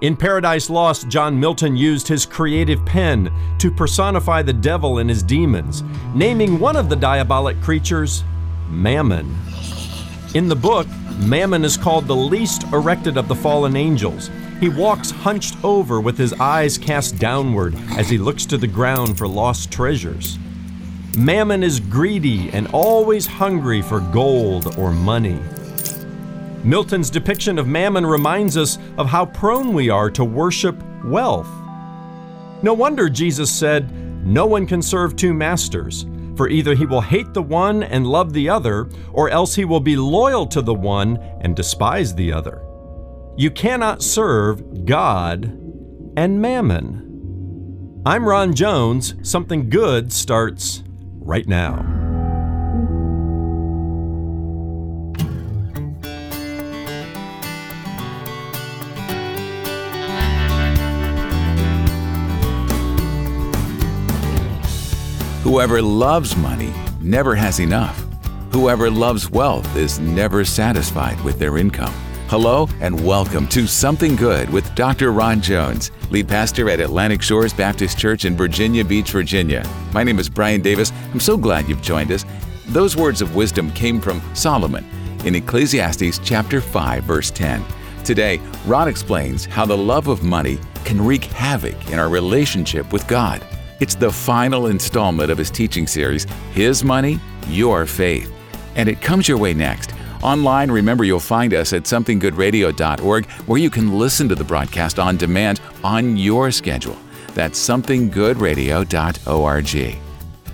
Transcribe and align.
In 0.00 0.16
Paradise 0.16 0.70
Lost, 0.70 1.08
John 1.08 1.38
Milton 1.38 1.76
used 1.76 2.08
his 2.08 2.24
creative 2.24 2.82
pen 2.86 3.30
to 3.58 3.70
personify 3.70 4.40
the 4.40 4.52
devil 4.52 4.96
and 4.96 5.10
his 5.10 5.22
demons, 5.22 5.84
naming 6.14 6.58
one 6.58 6.74
of 6.74 6.88
the 6.88 6.96
diabolic 6.96 7.60
creatures 7.60 8.24
Mammon. 8.70 9.36
In 10.34 10.48
the 10.48 10.56
book, 10.56 10.86
Mammon 11.18 11.66
is 11.66 11.76
called 11.76 12.06
the 12.06 12.16
least 12.16 12.62
erected 12.72 13.18
of 13.18 13.28
the 13.28 13.34
fallen 13.34 13.76
angels. 13.76 14.30
He 14.58 14.70
walks 14.70 15.10
hunched 15.10 15.62
over 15.62 16.00
with 16.00 16.16
his 16.16 16.32
eyes 16.34 16.78
cast 16.78 17.18
downward 17.18 17.74
as 17.98 18.08
he 18.08 18.16
looks 18.16 18.46
to 18.46 18.56
the 18.56 18.66
ground 18.66 19.18
for 19.18 19.28
lost 19.28 19.70
treasures. 19.70 20.38
Mammon 21.18 21.62
is 21.62 21.78
greedy 21.78 22.48
and 22.50 22.68
always 22.72 23.26
hungry 23.26 23.82
for 23.82 24.00
gold 24.00 24.78
or 24.78 24.92
money. 24.92 25.40
Milton's 26.64 27.08
depiction 27.08 27.58
of 27.58 27.66
mammon 27.66 28.04
reminds 28.04 28.56
us 28.56 28.78
of 28.98 29.06
how 29.06 29.26
prone 29.26 29.72
we 29.72 29.88
are 29.88 30.10
to 30.10 30.24
worship 30.24 30.76
wealth. 31.04 31.48
No 32.62 32.74
wonder 32.74 33.08
Jesus 33.08 33.50
said, 33.50 33.90
No 34.26 34.44
one 34.44 34.66
can 34.66 34.82
serve 34.82 35.16
two 35.16 35.32
masters, 35.32 36.04
for 36.36 36.48
either 36.48 36.74
he 36.74 36.84
will 36.84 37.00
hate 37.00 37.32
the 37.32 37.42
one 37.42 37.82
and 37.82 38.06
love 38.06 38.34
the 38.34 38.50
other, 38.50 38.90
or 39.12 39.30
else 39.30 39.54
he 39.54 39.64
will 39.64 39.80
be 39.80 39.96
loyal 39.96 40.46
to 40.48 40.60
the 40.60 40.74
one 40.74 41.16
and 41.40 41.56
despise 41.56 42.14
the 42.14 42.32
other. 42.32 42.62
You 43.36 43.50
cannot 43.50 44.02
serve 44.02 44.84
God 44.84 45.44
and 46.16 46.42
mammon. 46.42 48.02
I'm 48.04 48.28
Ron 48.28 48.54
Jones. 48.54 49.14
Something 49.22 49.70
good 49.70 50.12
starts 50.12 50.82
right 51.20 51.46
now. 51.46 51.99
Whoever 65.42 65.80
loves 65.80 66.36
money 66.36 66.70
never 67.00 67.34
has 67.34 67.60
enough. 67.60 67.98
Whoever 68.52 68.90
loves 68.90 69.30
wealth 69.30 69.74
is 69.74 69.98
never 69.98 70.44
satisfied 70.44 71.18
with 71.22 71.38
their 71.38 71.56
income. 71.56 71.94
Hello 72.28 72.68
and 72.82 73.06
welcome 73.06 73.48
to 73.48 73.66
Something 73.66 74.16
Good 74.16 74.50
with 74.50 74.74
Dr. 74.74 75.12
Ron 75.12 75.40
Jones, 75.40 75.92
lead 76.10 76.28
pastor 76.28 76.68
at 76.68 76.78
Atlantic 76.78 77.22
Shores 77.22 77.54
Baptist 77.54 77.98
Church 77.98 78.26
in 78.26 78.36
Virginia 78.36 78.84
Beach, 78.84 79.12
Virginia. 79.12 79.66
My 79.94 80.02
name 80.02 80.18
is 80.18 80.28
Brian 80.28 80.60
Davis. 80.60 80.92
I'm 81.10 81.20
so 81.20 81.38
glad 81.38 81.70
you've 81.70 81.80
joined 81.80 82.12
us. 82.12 82.26
Those 82.66 82.94
words 82.94 83.22
of 83.22 83.34
wisdom 83.34 83.72
came 83.72 83.98
from 83.98 84.20
Solomon 84.34 84.84
in 85.24 85.34
Ecclesiastes 85.34 86.20
chapter 86.22 86.60
5 86.60 87.04
verse 87.04 87.30
10. 87.30 87.64
Today, 88.04 88.42
Ron 88.66 88.88
explains 88.88 89.46
how 89.46 89.64
the 89.64 89.76
love 89.76 90.08
of 90.08 90.22
money 90.22 90.58
can 90.84 91.02
wreak 91.02 91.24
havoc 91.24 91.90
in 91.90 91.98
our 91.98 92.10
relationship 92.10 92.92
with 92.92 93.08
God. 93.08 93.42
It's 93.80 93.94
the 93.94 94.12
final 94.12 94.66
installment 94.66 95.30
of 95.30 95.38
his 95.38 95.50
teaching 95.50 95.86
series, 95.86 96.24
His 96.52 96.84
Money, 96.84 97.18
Your 97.48 97.86
Faith. 97.86 98.30
And 98.76 98.90
it 98.90 99.00
comes 99.00 99.26
your 99.26 99.38
way 99.38 99.54
next. 99.54 99.94
Online, 100.22 100.70
remember 100.70 101.02
you'll 101.02 101.18
find 101.18 101.54
us 101.54 101.72
at 101.72 101.84
somethinggoodradio.org 101.84 103.26
where 103.46 103.58
you 103.58 103.70
can 103.70 103.98
listen 103.98 104.28
to 104.28 104.34
the 104.34 104.44
broadcast 104.44 104.98
on 104.98 105.16
demand 105.16 105.62
on 105.82 106.18
your 106.18 106.50
schedule. 106.50 106.98
That's 107.32 107.58
somethinggoodradio.org. 107.58 109.98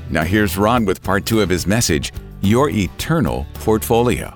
Now 0.09 0.23
here's 0.23 0.57
Ron 0.57 0.85
with 0.85 1.03
part 1.03 1.27
two 1.27 1.41
of 1.41 1.49
his 1.49 1.67
message, 1.67 2.13
Your 2.43 2.71
Eternal 2.71 3.45
Portfolio. 3.55 4.33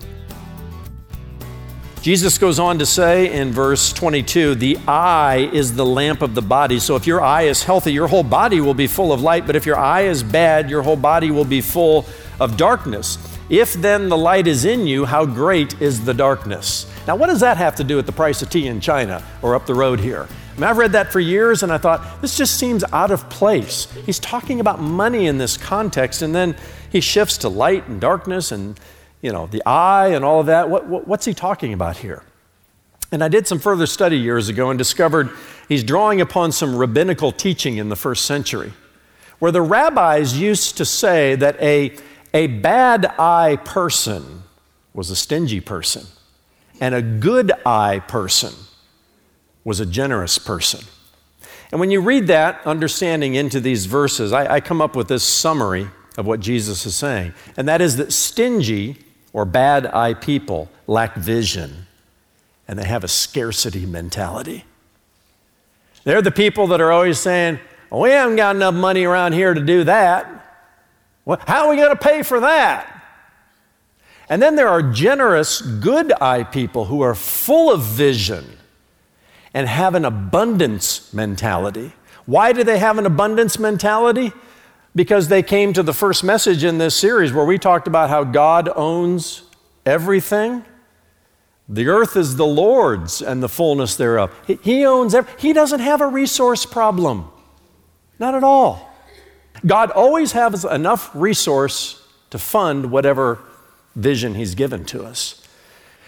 Jesus 2.03 2.39
goes 2.39 2.59
on 2.59 2.79
to 2.79 2.87
say 2.87 3.31
in 3.31 3.53
verse 3.53 3.93
22 3.93 4.55
the 4.55 4.79
eye 4.89 5.51
is 5.53 5.75
the 5.75 5.84
lamp 5.84 6.23
of 6.23 6.34
the 6.34 6.41
body. 6.41 6.79
So 6.79 6.97
if 6.97 7.06
your 7.06 7.20
eye 7.20 7.43
is 7.43 7.62
healthy, 7.62 7.93
your 7.93 8.09
whole 8.09 8.23
body 8.23 8.62
will 8.62 8.73
be 8.73 8.87
full 8.87 9.12
of 9.12 9.20
light. 9.20 9.47
But 9.47 9.55
if 9.55 9.67
your 9.67 9.79
eye 9.79 10.03
is 10.03 10.23
bad, 10.23 10.71
your 10.71 10.81
whole 10.81 10.97
body 10.97 11.31
will 11.31 11.45
be 11.45 11.61
full 11.61 12.06
of 12.41 12.56
darkness. 12.56 13.19
If 13.50 13.75
then 13.75 14.09
the 14.09 14.16
light 14.16 14.47
is 14.47 14.65
in 14.65 14.87
you, 14.87 15.05
how 15.05 15.27
great 15.27 15.78
is 15.83 16.03
the 16.03 16.15
darkness? 16.15 16.91
Now, 17.06 17.16
what 17.16 17.27
does 17.27 17.41
that 17.41 17.59
have 17.59 17.77
to 17.77 17.84
do 17.84 17.97
with 17.97 18.06
the 18.06 18.12
price 18.12 18.41
of 18.41 18.49
tea 18.49 18.67
in 18.67 18.81
China 18.81 19.22
or 19.43 19.55
up 19.55 19.67
the 19.67 19.75
road 19.75 20.00
here? 20.00 20.27
I 20.27 20.55
mean, 20.55 20.65
I've 20.65 20.78
read 20.78 20.93
that 20.93 21.12
for 21.12 21.21
years 21.21 21.62
and 21.62 21.71
I 21.71 21.77
thought, 21.77 22.22
this 22.22 22.34
just 22.34 22.59
seems 22.59 22.82
out 22.94 23.11
of 23.11 23.28
place. 23.28 23.91
He's 24.06 24.19
talking 24.19 24.59
about 24.59 24.81
money 24.81 25.27
in 25.27 25.37
this 25.37 25.56
context, 25.56 26.22
and 26.22 26.34
then 26.34 26.56
he 26.91 27.00
shifts 27.00 27.37
to 27.38 27.49
light 27.49 27.88
and 27.88 28.00
darkness 28.00 28.53
and 28.53 28.78
you 29.22 29.32
know, 29.32 29.47
the 29.47 29.62
eye 29.66 30.08
and 30.08 30.25
all 30.25 30.41
of 30.41 30.47
that. 30.47 30.70
What, 30.70 30.86
what, 30.86 31.06
what's 31.06 31.25
he 31.25 31.34
talking 31.34 31.72
about 31.72 31.98
here? 31.98 32.22
And 33.12 33.25
I 33.25 33.28
did 33.28 33.47
some 33.47 33.58
further 33.58 33.86
study 33.86 34.19
years 34.19 34.48
ago 34.48 34.70
and 34.70 34.78
discovered 34.78 35.31
he's 35.69 35.82
drawing 35.82 36.20
upon 36.20 36.53
some 36.53 36.76
rabbinical 36.76 37.32
teaching 37.32 37.76
in 37.78 37.88
the 37.88 37.97
first 37.97 38.25
century, 38.25 38.72
where 39.41 39.50
the 39.50 39.62
rabbis 39.62 40.38
used 40.38 40.76
to 40.76 40.84
say 40.84 41.34
that 41.34 41.60
a, 41.60 41.97
a 42.32 42.47
bad 42.47 43.06
eye 43.19 43.56
person 43.64 44.44
was 44.94 45.10
a 45.10 45.16
stingy 45.16 45.60
person, 45.60 46.06
and 46.81 46.94
a 46.94 47.02
good 47.02 47.52
eye 47.66 47.98
person 48.06 48.54
was 49.64 49.81
a 49.81 49.87
generous 49.87 50.38
person. 50.38 50.84
And 51.72 51.81
when 51.81 51.91
you 51.91 52.00
read 52.00 52.26
that 52.28 52.64
understanding 52.66 53.34
into 53.34 53.60
these 53.60 53.87
verses, 53.87 54.32
I, 54.32 54.54
I 54.54 54.60
come 54.60 54.81
up 54.81 54.97
with 54.97 55.08
this 55.08 55.22
summary 55.22 55.88
of 56.16 56.26
what 56.26 56.41
Jesus 56.41 56.87
is 56.87 56.97
saying, 56.97 57.34
and 57.56 57.69
that 57.69 57.81
is 57.81 57.97
that 57.97 58.12
stingy 58.12 58.98
or 59.33 59.45
bad 59.45 59.87
eye 59.87 60.15
people 60.15 60.69
lack 60.87 61.15
vision 61.15 61.87
and 62.67 62.79
they 62.79 62.85
have 62.85 63.03
a 63.03 63.09
scarcity 63.09 63.87
mentality. 63.87 64.65
They're 66.05 66.23
the 66.23 66.31
people 66.31 66.69
that 66.69 66.81
are 66.81 66.93
always 66.93 67.19
saying, 67.19 67.59
We 67.91 68.11
haven't 68.11 68.37
got 68.37 68.57
enough 68.57 68.75
money 68.75 69.05
around 69.05 69.33
here 69.33 69.55
to 69.55 69.61
do 69.61 69.85
that. 69.85 70.27
How 71.27 71.67
are 71.67 71.71
we 71.71 71.77
going 71.77 71.91
to 71.91 71.97
pay 71.97 72.23
for 72.23 72.41
that? 72.41 72.97
And 74.29 74.41
then 74.41 74.55
there 74.55 74.69
are 74.69 74.83
generous, 74.83 75.61
good 75.61 76.12
eye 76.21 76.45
people 76.45 76.85
who 76.85 77.01
are 77.01 77.17
full 77.17 77.73
of 77.73 77.83
vision 77.83 78.45
and 79.53 79.69
have 79.69 79.97
an 79.97 80.05
abundance 80.05 81.12
mentality. 81.12 81.93
Why 82.27 82.53
do 82.53 82.62
they 82.62 82.79
have 82.79 82.99
an 82.99 83.07
abundance 83.07 83.59
mentality? 83.59 84.33
Because 84.95 85.28
they 85.28 85.43
came 85.43 85.73
to 85.73 85.83
the 85.83 85.93
first 85.93 86.25
message 86.25 86.65
in 86.65 86.78
this 86.78 86.97
series 86.97 87.33
where 87.33 87.45
we 87.45 87.59
talked 87.59 87.87
about 87.87 88.11
how 88.11 88.25
God 88.25 88.69
owns 88.75 89.43
everything. 89.87 90.65
The 91.69 91.87
earth 91.87 92.17
is 92.17 92.37
the 92.37 92.47
Lord's 92.47 93.23
and 93.23 93.43
the 93.43 93.49
fullness 93.49 93.97
thereof. 93.97 94.34
He, 94.62 94.84
owns 94.84 95.15
every, 95.15 95.33
He 95.39 95.53
doesn't 95.53 95.81
have 95.81 96.00
a 96.00 96.06
resource 96.06 96.67
problem. 96.67 97.31
Not 98.19 98.34
at 98.34 98.43
all. 98.43 98.93
God 99.65 99.91
always 99.91 100.33
has 100.33 100.65
enough 100.65 101.11
resource 101.15 102.03
to 102.31 102.39
fund 102.39 102.91
whatever 102.91 103.39
vision 103.95 104.34
He's 104.34 104.55
given 104.55 104.84
to 104.87 105.05
us. 105.05 105.47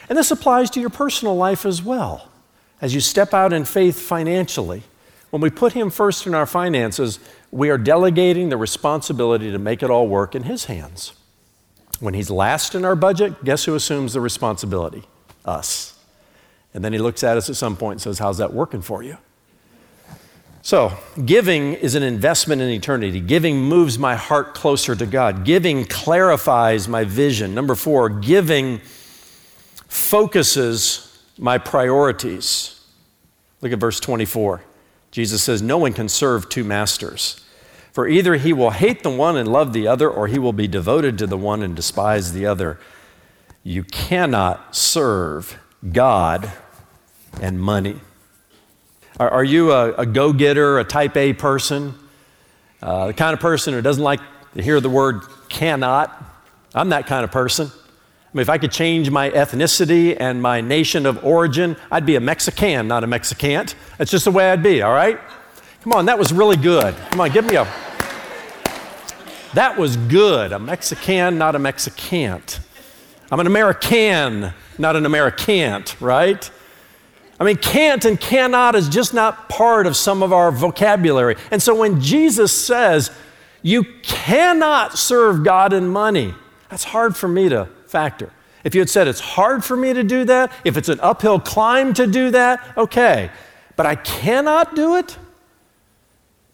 And 0.08 0.18
this 0.18 0.30
applies 0.30 0.70
to 0.70 0.80
your 0.80 0.90
personal 0.90 1.36
life 1.36 1.64
as 1.64 1.82
well. 1.82 2.28
As 2.80 2.94
you 2.94 3.00
step 3.00 3.32
out 3.32 3.52
in 3.52 3.64
faith 3.64 4.00
financially, 4.00 4.82
when 5.30 5.40
we 5.40 5.50
put 5.50 5.72
Him 5.72 5.90
first 5.90 6.26
in 6.26 6.34
our 6.34 6.46
finances, 6.46 7.20
we 7.52 7.68
are 7.68 7.78
delegating 7.78 8.48
the 8.48 8.56
responsibility 8.56 9.52
to 9.52 9.58
make 9.58 9.82
it 9.82 9.90
all 9.90 10.08
work 10.08 10.34
in 10.34 10.44
His 10.44 10.64
hands. 10.64 11.12
When 12.00 12.14
He's 12.14 12.30
last 12.30 12.74
in 12.74 12.84
our 12.84 12.96
budget, 12.96 13.44
guess 13.44 13.66
who 13.66 13.74
assumes 13.76 14.14
the 14.14 14.20
responsibility? 14.20 15.04
Us. 15.44 15.96
And 16.74 16.82
then 16.84 16.92
He 16.92 16.98
looks 16.98 17.22
at 17.22 17.36
us 17.36 17.50
at 17.50 17.56
some 17.56 17.76
point 17.76 17.96
and 17.96 18.02
says, 18.02 18.18
How's 18.18 18.38
that 18.38 18.52
working 18.52 18.80
for 18.80 19.02
you? 19.02 19.18
So, 20.62 20.96
giving 21.24 21.74
is 21.74 21.94
an 21.96 22.04
investment 22.04 22.62
in 22.62 22.70
eternity. 22.70 23.20
Giving 23.20 23.60
moves 23.60 23.98
my 23.98 24.14
heart 24.14 24.54
closer 24.54 24.94
to 24.94 25.06
God. 25.06 25.44
Giving 25.44 25.84
clarifies 25.84 26.88
my 26.88 27.04
vision. 27.04 27.52
Number 27.52 27.74
four, 27.74 28.08
giving 28.08 28.80
focuses 29.88 31.20
my 31.36 31.58
priorities. 31.58 32.80
Look 33.60 33.72
at 33.72 33.78
verse 33.78 33.98
24. 34.00 34.62
Jesus 35.12 35.42
says, 35.44 35.62
No 35.62 35.78
one 35.78 35.92
can 35.92 36.08
serve 36.08 36.48
two 36.48 36.64
masters. 36.64 37.38
For 37.92 38.08
either 38.08 38.36
he 38.36 38.54
will 38.54 38.70
hate 38.70 39.02
the 39.02 39.10
one 39.10 39.36
and 39.36 39.46
love 39.46 39.74
the 39.74 39.86
other, 39.86 40.10
or 40.10 40.26
he 40.26 40.38
will 40.38 40.54
be 40.54 40.66
devoted 40.66 41.18
to 41.18 41.26
the 41.26 41.36
one 41.36 41.62
and 41.62 41.76
despise 41.76 42.32
the 42.32 42.46
other. 42.46 42.80
You 43.62 43.84
cannot 43.84 44.74
serve 44.74 45.58
God 45.92 46.50
and 47.40 47.60
money. 47.60 48.00
Are, 49.20 49.28
are 49.28 49.44
you 49.44 49.72
a, 49.72 49.92
a 49.92 50.06
go 50.06 50.32
getter, 50.32 50.78
a 50.78 50.84
type 50.84 51.16
A 51.16 51.34
person? 51.34 51.94
Uh, 52.80 53.08
the 53.08 53.14
kind 53.14 53.34
of 53.34 53.40
person 53.40 53.74
who 53.74 53.82
doesn't 53.82 54.02
like 54.02 54.20
to 54.54 54.62
hear 54.62 54.80
the 54.80 54.90
word 54.90 55.22
cannot? 55.50 56.24
I'm 56.74 56.88
that 56.88 57.06
kind 57.06 57.24
of 57.24 57.30
person. 57.30 57.70
I 58.32 58.38
mean, 58.38 58.42
if 58.42 58.48
I 58.48 58.56
could 58.56 58.72
change 58.72 59.10
my 59.10 59.28
ethnicity 59.28 60.16
and 60.18 60.40
my 60.40 60.62
nation 60.62 61.04
of 61.04 61.22
origin, 61.22 61.76
I'd 61.90 62.06
be 62.06 62.16
a 62.16 62.20
Mexican, 62.20 62.88
not 62.88 63.04
a 63.04 63.06
Mexicant. 63.06 63.74
That's 63.98 64.10
just 64.10 64.24
the 64.24 64.30
way 64.30 64.50
I'd 64.50 64.62
be, 64.62 64.80
all 64.80 64.94
right? 64.94 65.20
Come 65.82 65.92
on, 65.92 66.06
that 66.06 66.18
was 66.18 66.32
really 66.32 66.56
good. 66.56 66.94
Come 67.10 67.20
on, 67.20 67.30
give 67.30 67.44
me 67.44 67.56
a. 67.56 67.64
That 69.52 69.76
was 69.76 69.98
good. 69.98 70.52
A 70.52 70.58
Mexican, 70.58 71.36
not 71.36 71.54
a 71.54 71.58
Mexicant. 71.58 72.60
I'm 73.30 73.38
an 73.38 73.46
American, 73.46 74.54
not 74.78 74.96
an 74.96 75.04
Americant, 75.04 76.00
right? 76.00 76.50
I 77.38 77.44
mean, 77.44 77.56
can't 77.56 78.02
and 78.06 78.18
cannot 78.18 78.74
is 78.76 78.88
just 78.88 79.12
not 79.12 79.50
part 79.50 79.86
of 79.86 79.94
some 79.94 80.22
of 80.22 80.32
our 80.32 80.50
vocabulary. 80.50 81.36
And 81.50 81.62
so 81.62 81.74
when 81.74 82.00
Jesus 82.00 82.50
says, 82.50 83.10
you 83.60 83.84
cannot 84.02 84.96
serve 84.96 85.44
God 85.44 85.74
and 85.74 85.90
money, 85.90 86.34
that's 86.70 86.84
hard 86.84 87.14
for 87.14 87.28
me 87.28 87.50
to 87.50 87.68
factor. 87.92 88.32
If 88.64 88.74
you 88.74 88.80
had 88.80 88.90
said 88.90 89.06
it's 89.06 89.20
hard 89.20 89.64
for 89.64 89.76
me 89.76 89.92
to 89.92 90.02
do 90.02 90.24
that, 90.24 90.50
if 90.64 90.76
it's 90.76 90.88
an 90.88 90.98
uphill 91.00 91.38
climb 91.38 91.94
to 91.94 92.06
do 92.06 92.30
that, 92.30 92.76
okay. 92.76 93.30
But 93.76 93.86
I 93.86 93.94
cannot 93.94 94.74
do 94.74 94.96
it 94.96 95.16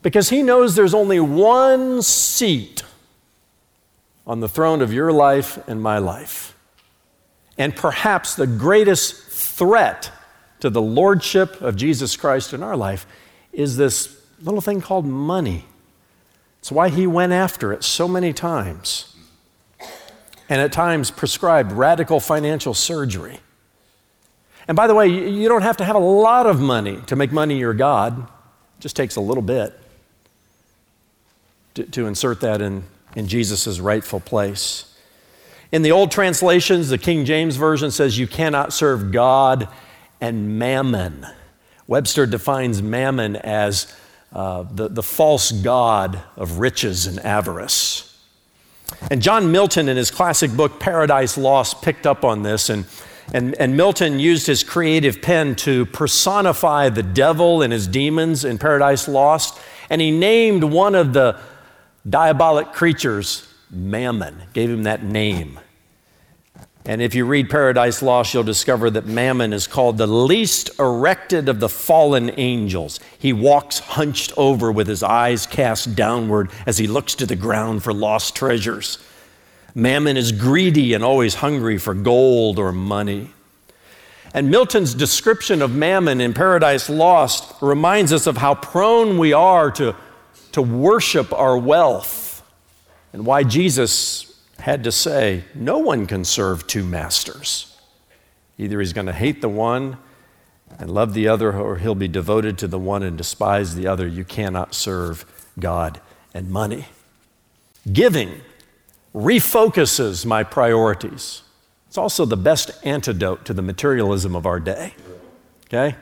because 0.03 0.29
he 0.31 0.43
knows 0.43 0.75
there's 0.75 0.95
only 0.95 1.21
one 1.21 2.03
seat 2.03 2.83
on 4.27 4.41
the 4.41 4.49
throne 4.49 4.83
of 4.83 4.93
your 4.93 5.13
life 5.13 5.59
and 5.69 5.83
my 5.83 5.99
life. 5.99 6.57
And 7.57 7.75
perhaps 7.75 8.35
the 8.35 8.47
greatest 8.47 9.23
threat 9.31 10.11
to 10.61 10.71
the 10.71 10.83
lordship 10.83 11.61
of 11.61 11.77
Jesus 11.77 12.17
Christ 12.17 12.53
in 12.53 12.63
our 12.63 12.77
life 12.77 13.07
is 13.53 13.77
this 13.77 14.21
little 14.41 14.61
thing 14.61 14.81
called 14.81 15.07
money. 15.07 15.67
It's 16.61 16.73
why 16.73 16.89
he 16.89 17.07
went 17.07 17.33
after 17.33 17.73
it 17.73 17.85
so 17.85 18.09
many 18.09 18.33
times. 18.33 19.15
And 20.49 20.61
at 20.61 20.73
times 20.73 21.11
prescribed 21.11 21.73
radical 21.73 22.21
financial 22.21 22.75
surgery. 22.75 23.41
And 24.67 24.77
by 24.77 24.87
the 24.87 24.95
way, 24.95 25.09
you 25.09 25.49
don't 25.49 25.63
have 25.63 25.79
to 25.79 25.85
have 25.85 25.97
a 25.97 26.01
lot 26.01 26.47
of 26.47 26.61
money 26.61 27.01
to 27.07 27.17
make 27.17 27.33
money 27.33 27.59
your 27.59 27.75
God. 27.75 28.19
It 28.19 28.81
just 28.81 28.97
takes 28.97 29.17
a 29.17 29.21
little 29.21 29.43
bit 29.43 29.79
to, 31.75 31.85
to 31.85 32.07
insert 32.07 32.41
that 32.41 32.61
in, 32.61 32.85
in 33.15 33.29
Jesus' 33.29 33.79
rightful 33.81 34.21
place. 34.21 34.95
In 35.71 35.83
the 35.83 35.93
old 35.93 36.11
translations, 36.11 36.89
the 36.89 36.99
King 36.99 37.25
James 37.25 37.57
Version 37.57 37.91
says, 37.91 38.19
You 38.19 38.27
cannot 38.27 38.73
serve 38.73 39.13
God 39.13 39.69
and 40.21 40.59
mammon. 40.59 41.27
Webster 41.87 42.27
defines 42.27 42.83
mammon 42.83 43.37
as 43.37 43.95
uh, 44.33 44.65
the, 44.71 44.89
the 44.89 45.03
false 45.03 45.53
god 45.53 46.23
of 46.37 46.59
riches 46.59 47.07
and 47.07 47.19
avarice. 47.21 48.08
And 49.11 49.23
John 49.23 49.53
Milton, 49.53 49.89
in 49.89 49.97
his 49.97 50.11
classic 50.11 50.51
book 50.53 50.81
Paradise 50.81 51.39
Lost, 51.39 51.83
picked 51.83 52.07
up 52.07 52.25
on 52.25 52.43
this, 52.43 52.69
and, 52.69 52.85
and, 53.33 53.55
and 53.61 53.77
Milton 53.77 54.19
used 54.19 54.47
his 54.47 54.65
creative 54.65 55.23
pen 55.23 55.55
to 55.57 55.87
personify 55.87 56.89
the 56.89 57.03
devil 57.03 57.63
and 57.63 57.73
his 57.73 57.87
demons 57.87 58.45
in 58.45 58.59
Paradise 58.59 59.09
Lost, 59.09 59.59
and 59.91 60.01
he 60.01 60.11
named 60.11 60.65
one 60.65 60.95
of 60.95 61.13
the 61.13 61.39
diabolic 62.09 62.73
creatures 62.73 63.45
Mammon, 63.71 64.43
gave 64.53 64.71
him 64.71 64.85
that 64.85 65.03
name. 65.03 65.61
And 66.89 67.03
if 67.03 67.15
you 67.15 67.27
read 67.27 67.51
Paradise 67.51 68.01
Lost, 68.01 68.33
you'll 68.33 68.45
discover 68.45 68.89
that 68.89 69.05
Mammon 69.05 69.53
is 69.53 69.67
called 69.67 69.99
the 69.99 70.07
least 70.07 70.71
erected 70.79 71.51
of 71.51 71.61
the 71.61 71.69
fallen 71.69 72.33
angels. 72.39 72.99
He 73.19 73.31
walks 73.31 73.79
hunched 73.79 74.33
over 74.39 74.73
with 74.73 74.87
his 74.87 75.03
eyes 75.03 75.47
cast 75.47 75.95
downward 75.95 76.51
as 76.65 76.79
he 76.79 76.87
looks 76.87 77.15
to 77.17 77.27
the 77.27 77.37
ground 77.37 77.83
for 77.83 77.93
lost 77.93 78.35
treasures. 78.35 78.97
Mammon 79.75 80.17
is 80.17 80.33
greedy 80.33 80.95
and 80.95 81.05
always 81.05 81.35
hungry 81.35 81.77
for 81.77 81.93
gold 81.93 82.59
or 82.59 82.73
money. 82.73 83.33
And 84.33 84.51
Milton's 84.51 84.95
description 84.95 85.61
of 85.61 85.75
Mammon 85.75 86.23
in 86.23 86.33
Paradise 86.33 86.89
Lost 86.89 87.55
reminds 87.61 88.15
us 88.15 88.27
of 88.27 88.39
how 88.39 88.55
prone 88.55 89.19
we 89.19 89.35
are 89.35 89.71
to, 89.73 89.95
to 90.53 90.63
worship 90.63 91.35
our 91.35 91.59
wealth 91.59 92.43
and 93.13 93.27
why 93.27 93.43
Jesus 93.43 94.28
had 94.61 94.85
to 94.85 94.93
say, 94.93 95.45
No 95.55 95.79
one 95.79 96.07
can 96.07 96.25
serve 96.25 96.67
two 96.67 96.85
masters. 96.85 97.77
Either 98.59 98.81
he's 98.81 98.93
going 98.93 99.07
to 99.07 99.13
hate 99.13 99.41
the 99.41 99.49
one 99.49 99.99
and 100.79 100.91
love 100.91 101.15
the 101.15 101.29
other, 101.29 101.53
or 101.53 101.77
he'll 101.77 101.95
be 101.95 102.09
devoted 102.09 102.59
to 102.59 102.69
the 102.69 102.79
one 102.79 103.03
and 103.03 103.17
despise 103.17 103.75
the 103.75 103.87
other. 103.87 104.07
You 104.07 104.25
cannot 104.25 104.75
serve 104.75 105.25
God 105.59 106.01
and 106.35 106.51
money. 106.51 106.87
Giving 107.91 108.41
refocuses 109.15 110.27
my 110.27 110.43
priorities. 110.43 111.43
It's 111.87 111.97
also 111.97 112.27
the 112.27 112.37
best 112.37 112.71
antidote 112.85 113.45
to 113.47 113.55
the 113.55 113.63
materialism 113.63 114.37
of 114.37 114.45
our 114.45 114.61
day. 114.61 114.95
Okay? 115.67 115.97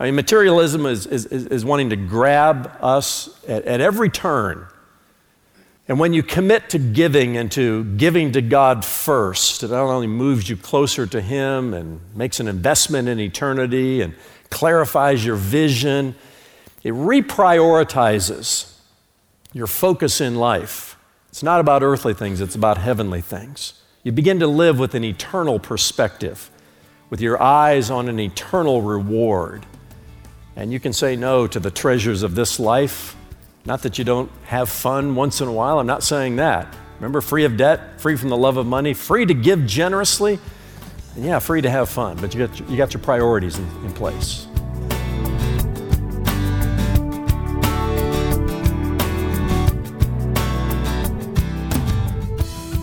I 0.00 0.06
mean, 0.06 0.16
materialism 0.16 0.86
is, 0.86 1.06
is, 1.06 1.26
is 1.26 1.64
wanting 1.64 1.90
to 1.90 1.96
grab 1.96 2.76
us 2.80 3.40
at, 3.46 3.64
at 3.64 3.80
every 3.80 4.10
turn 4.10 4.66
and 5.86 5.98
when 5.98 6.14
you 6.14 6.22
commit 6.22 6.70
to 6.70 6.78
giving 6.78 7.36
and 7.36 7.52
to 7.52 7.84
giving 7.84 8.32
to 8.32 8.40
God 8.40 8.84
first, 8.84 9.62
it 9.62 9.70
not 9.70 9.84
only 9.84 10.06
moves 10.06 10.48
you 10.48 10.56
closer 10.56 11.06
to 11.06 11.20
Him 11.20 11.74
and 11.74 12.00
makes 12.14 12.40
an 12.40 12.48
investment 12.48 13.06
in 13.06 13.20
eternity 13.20 14.00
and 14.00 14.14
clarifies 14.48 15.24
your 15.24 15.36
vision, 15.36 16.14
it 16.82 16.94
reprioritizes 16.94 18.72
your 19.52 19.66
focus 19.66 20.22
in 20.22 20.36
life. 20.36 20.96
It's 21.28 21.42
not 21.42 21.60
about 21.60 21.82
earthly 21.82 22.14
things, 22.14 22.40
it's 22.40 22.54
about 22.54 22.78
heavenly 22.78 23.20
things. 23.20 23.74
You 24.02 24.12
begin 24.12 24.40
to 24.40 24.46
live 24.46 24.78
with 24.78 24.94
an 24.94 25.04
eternal 25.04 25.58
perspective, 25.58 26.50
with 27.10 27.20
your 27.20 27.42
eyes 27.42 27.90
on 27.90 28.08
an 28.08 28.18
eternal 28.18 28.80
reward. 28.80 29.66
And 30.56 30.72
you 30.72 30.80
can 30.80 30.92
say 30.94 31.14
no 31.14 31.46
to 31.46 31.60
the 31.60 31.70
treasures 31.70 32.22
of 32.22 32.34
this 32.36 32.58
life 32.58 33.16
not 33.66 33.82
that 33.82 33.98
you 33.98 34.04
don't 34.04 34.30
have 34.44 34.68
fun 34.68 35.14
once 35.14 35.40
in 35.40 35.48
a 35.48 35.52
while, 35.52 35.78
I'm 35.78 35.86
not 35.86 36.02
saying 36.02 36.36
that. 36.36 36.74
Remember, 36.98 37.20
free 37.20 37.44
of 37.44 37.56
debt, 37.56 38.00
free 38.00 38.16
from 38.16 38.28
the 38.28 38.36
love 38.36 38.56
of 38.56 38.66
money, 38.66 38.92
free 38.94 39.24
to 39.26 39.34
give 39.34 39.66
generously, 39.66 40.38
and 41.16 41.24
yeah, 41.24 41.38
free 41.38 41.62
to 41.62 41.70
have 41.70 41.88
fun, 41.88 42.16
but 42.18 42.34
you 42.34 42.46
got, 42.46 42.70
you 42.70 42.76
got 42.76 42.92
your 42.92 43.02
priorities 43.02 43.58
in, 43.58 43.64
in 43.84 43.92
place. 43.92 44.46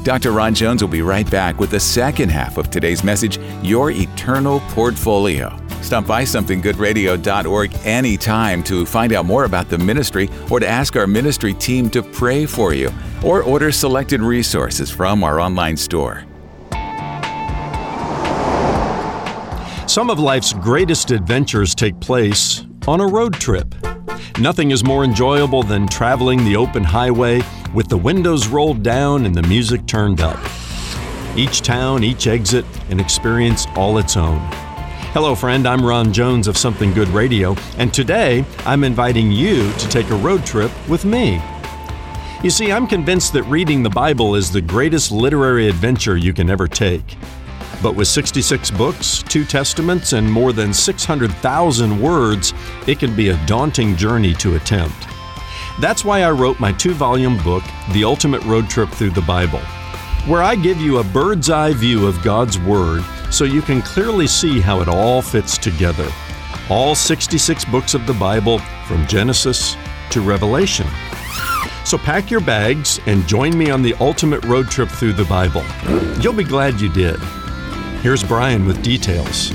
Dr. 0.03 0.31
Ron 0.31 0.55
Jones 0.55 0.81
will 0.81 0.89
be 0.89 1.03
right 1.03 1.29
back 1.29 1.59
with 1.59 1.69
the 1.69 1.79
second 1.79 2.29
half 2.29 2.57
of 2.57 2.71
today's 2.71 3.03
message 3.03 3.37
Your 3.61 3.91
Eternal 3.91 4.61
Portfolio. 4.69 5.55
Stop 5.91 6.07
by 6.07 6.23
somethinggoodradio.org 6.23 7.73
anytime 7.83 8.63
to 8.63 8.85
find 8.85 9.11
out 9.11 9.25
more 9.25 9.43
about 9.43 9.67
the 9.67 9.77
ministry 9.77 10.29
or 10.49 10.57
to 10.61 10.65
ask 10.65 10.95
our 10.95 11.05
ministry 11.05 11.53
team 11.53 11.89
to 11.89 12.01
pray 12.01 12.45
for 12.45 12.73
you 12.73 12.89
or 13.25 13.43
order 13.43 13.73
selected 13.73 14.21
resources 14.21 14.89
from 14.89 15.21
our 15.21 15.41
online 15.41 15.75
store. 15.75 16.23
Some 19.85 20.09
of 20.09 20.17
life's 20.17 20.53
greatest 20.53 21.11
adventures 21.11 21.75
take 21.75 21.99
place 21.99 22.65
on 22.87 23.01
a 23.01 23.05
road 23.07 23.33
trip. 23.33 23.75
Nothing 24.39 24.71
is 24.71 24.85
more 24.85 25.03
enjoyable 25.03 25.61
than 25.61 25.89
traveling 25.89 26.45
the 26.45 26.55
open 26.55 26.85
highway 26.85 27.41
with 27.73 27.89
the 27.89 27.97
windows 27.97 28.47
rolled 28.47 28.81
down 28.81 29.25
and 29.25 29.35
the 29.35 29.43
music 29.43 29.85
turned 29.87 30.21
up. 30.21 30.39
Each 31.35 31.59
town, 31.59 32.05
each 32.05 32.27
exit, 32.27 32.63
an 32.89 33.01
experience 33.01 33.67
all 33.75 33.97
its 33.97 34.15
own. 34.15 34.39
Hello, 35.13 35.35
friend. 35.35 35.67
I'm 35.67 35.85
Ron 35.85 36.13
Jones 36.13 36.47
of 36.47 36.55
Something 36.55 36.93
Good 36.93 37.09
Radio, 37.09 37.53
and 37.77 37.93
today 37.93 38.45
I'm 38.59 38.85
inviting 38.85 39.29
you 39.29 39.69
to 39.73 39.89
take 39.89 40.09
a 40.09 40.15
road 40.15 40.45
trip 40.45 40.71
with 40.87 41.03
me. 41.03 41.41
You 42.41 42.49
see, 42.49 42.71
I'm 42.71 42.87
convinced 42.87 43.33
that 43.33 43.43
reading 43.43 43.83
the 43.83 43.89
Bible 43.89 44.35
is 44.35 44.49
the 44.49 44.61
greatest 44.61 45.11
literary 45.11 45.67
adventure 45.67 46.15
you 46.15 46.31
can 46.31 46.49
ever 46.49 46.65
take. 46.65 47.17
But 47.83 47.93
with 47.93 48.07
66 48.07 48.71
books, 48.71 49.21
two 49.23 49.43
testaments, 49.43 50.13
and 50.13 50.31
more 50.31 50.53
than 50.53 50.73
600,000 50.73 52.01
words, 52.01 52.53
it 52.87 52.97
can 52.97 53.13
be 53.13 53.31
a 53.31 53.45
daunting 53.45 53.97
journey 53.97 54.33
to 54.35 54.55
attempt. 54.55 55.07
That's 55.81 56.05
why 56.05 56.23
I 56.23 56.31
wrote 56.31 56.61
my 56.61 56.71
two 56.71 56.93
volume 56.93 57.37
book, 57.43 57.63
The 57.91 58.05
Ultimate 58.05 58.43
Road 58.43 58.69
Trip 58.69 58.87
Through 58.87 59.11
the 59.11 59.21
Bible, 59.23 59.59
where 60.27 60.43
I 60.43 60.55
give 60.55 60.79
you 60.79 60.99
a 60.99 61.03
bird's 61.03 61.49
eye 61.49 61.73
view 61.73 62.05
of 62.05 62.21
God's 62.23 62.59
Word 62.59 63.03
so 63.31 63.43
you 63.43 63.61
can 63.61 63.81
clearly 63.81 64.27
see 64.27 64.59
how 64.59 64.81
it 64.81 64.87
all 64.87 65.21
fits 65.21 65.57
together. 65.57 66.07
All 66.69 66.93
66 66.93 67.65
books 67.65 67.93
of 67.93 68.05
the 68.05 68.13
Bible 68.13 68.59
from 68.85 69.07
Genesis 69.07 69.75
to 70.11 70.21
Revelation. 70.21 70.87
So 71.85 71.97
pack 71.97 72.29
your 72.29 72.41
bags 72.41 72.99
and 73.07 73.27
join 73.27 73.57
me 73.57 73.71
on 73.71 73.81
the 73.81 73.95
ultimate 73.99 74.43
road 74.45 74.69
trip 74.69 74.89
through 74.89 75.13
the 75.13 75.25
Bible. 75.25 75.65
You'll 76.21 76.33
be 76.33 76.43
glad 76.43 76.79
you 76.79 76.89
did. 76.89 77.19
Here's 78.01 78.23
Brian 78.23 78.65
with 78.65 78.83
details. 78.83 79.51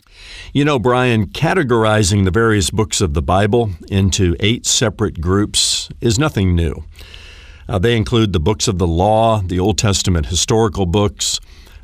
You 0.53 0.63
know, 0.63 0.79
Brian, 0.79 1.27
categorizing 1.27 2.23
the 2.23 2.31
various 2.31 2.69
books 2.69 3.01
of 3.01 3.13
the 3.13 3.21
Bible 3.21 3.71
into 3.89 4.35
eight 4.39 4.65
separate 4.65 5.19
groups 5.19 5.89
is 5.99 6.17
nothing 6.17 6.55
new. 6.55 6.85
Uh, 7.67 7.77
they 7.77 7.97
include 7.97 8.31
the 8.31 8.39
books 8.39 8.67
of 8.69 8.77
the 8.77 8.87
law, 8.87 9.41
the 9.41 9.59
Old 9.59 9.77
Testament 9.77 10.27
historical 10.27 10.85
books, 10.85 11.39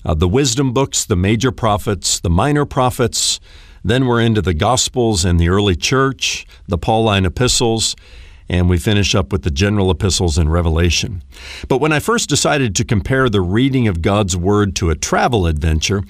uh, 0.05 0.13
the 0.13 0.29
wisdom 0.29 0.71
books, 0.71 1.03
the 1.03 1.17
major 1.17 1.51
prophets, 1.51 2.21
the 2.21 2.29
minor 2.29 2.65
prophets. 2.65 3.41
Then 3.83 4.05
we're 4.05 4.21
into 4.21 4.41
the 4.41 4.53
Gospels 4.53 5.23
and 5.25 5.39
the 5.39 5.49
early 5.49 5.75
church, 5.75 6.45
the 6.67 6.77
Pauline 6.77 7.25
epistles, 7.25 7.95
and 8.49 8.69
we 8.69 8.77
finish 8.77 9.13
up 9.13 9.31
with 9.31 9.43
the 9.43 9.51
general 9.51 9.91
epistles 9.91 10.37
and 10.37 10.51
Revelation. 10.51 11.23
But 11.67 11.79
when 11.79 11.91
I 11.91 11.99
first 11.99 12.29
decided 12.29 12.75
to 12.75 12.85
compare 12.85 13.29
the 13.29 13.41
reading 13.41 13.87
of 13.87 14.01
God's 14.01 14.37
Word 14.37 14.75
to 14.77 14.89
a 14.89 14.95
travel 14.95 15.45
adventure, 15.47 16.03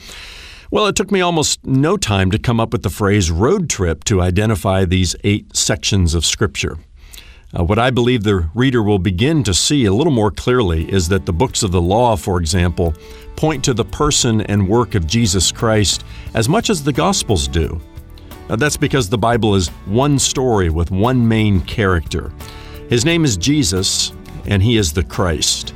well, 0.69 0.87
it 0.87 0.95
took 0.95 1.11
me 1.11 1.21
almost 1.21 1.65
no 1.65 1.97
time 1.97 2.29
to 2.31 2.37
come 2.37 2.59
up 2.59 2.73
with 2.73 2.83
the 2.83 2.89
phrase 2.89 3.31
road 3.31 3.69
trip 3.69 4.03
to 4.05 4.21
identify 4.21 4.85
these 4.85 5.15
eight 5.23 5.55
sections 5.55 6.13
of 6.13 6.25
Scripture. 6.25 6.77
Uh, 7.55 7.63
what 7.63 7.79
I 7.79 7.91
believe 7.91 8.23
the 8.23 8.49
reader 8.53 8.83
will 8.83 8.99
begin 8.99 9.41
to 9.43 9.53
see 9.53 9.85
a 9.85 9.93
little 9.93 10.11
more 10.11 10.31
clearly 10.31 10.91
is 10.91 11.07
that 11.07 11.25
the 11.25 11.31
books 11.31 11.63
of 11.63 11.71
the 11.71 11.81
law, 11.81 12.17
for 12.17 12.41
example, 12.41 12.93
point 13.37 13.63
to 13.63 13.73
the 13.73 13.85
person 13.85 14.41
and 14.41 14.67
work 14.67 14.95
of 14.95 15.07
Jesus 15.07 15.51
Christ 15.51 16.03
as 16.33 16.49
much 16.49 16.69
as 16.69 16.83
the 16.83 16.91
Gospels 16.91 17.47
do. 17.47 17.79
Now, 18.49 18.57
that's 18.57 18.75
because 18.75 19.07
the 19.07 19.17
Bible 19.17 19.55
is 19.55 19.69
one 19.85 20.19
story 20.19 20.69
with 20.69 20.91
one 20.91 21.25
main 21.25 21.61
character. 21.61 22.33
His 22.89 23.05
name 23.05 23.23
is 23.23 23.37
Jesus, 23.37 24.11
and 24.45 24.61
he 24.61 24.75
is 24.75 24.91
the 24.91 25.03
Christ. 25.03 25.73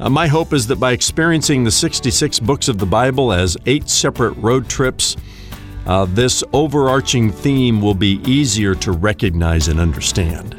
Uh, 0.00 0.08
my 0.08 0.26
hope 0.26 0.54
is 0.54 0.66
that 0.68 0.80
by 0.80 0.92
experiencing 0.92 1.64
the 1.64 1.70
66 1.70 2.40
books 2.40 2.68
of 2.68 2.78
the 2.78 2.86
Bible 2.86 3.30
as 3.30 3.58
eight 3.66 3.90
separate 3.90 4.32
road 4.32 4.68
trips, 4.70 5.16
uh, 5.86 6.06
this 6.06 6.42
overarching 6.54 7.30
theme 7.30 7.82
will 7.82 7.94
be 7.94 8.22
easier 8.24 8.74
to 8.76 8.92
recognize 8.92 9.68
and 9.68 9.78
understand. 9.78 10.56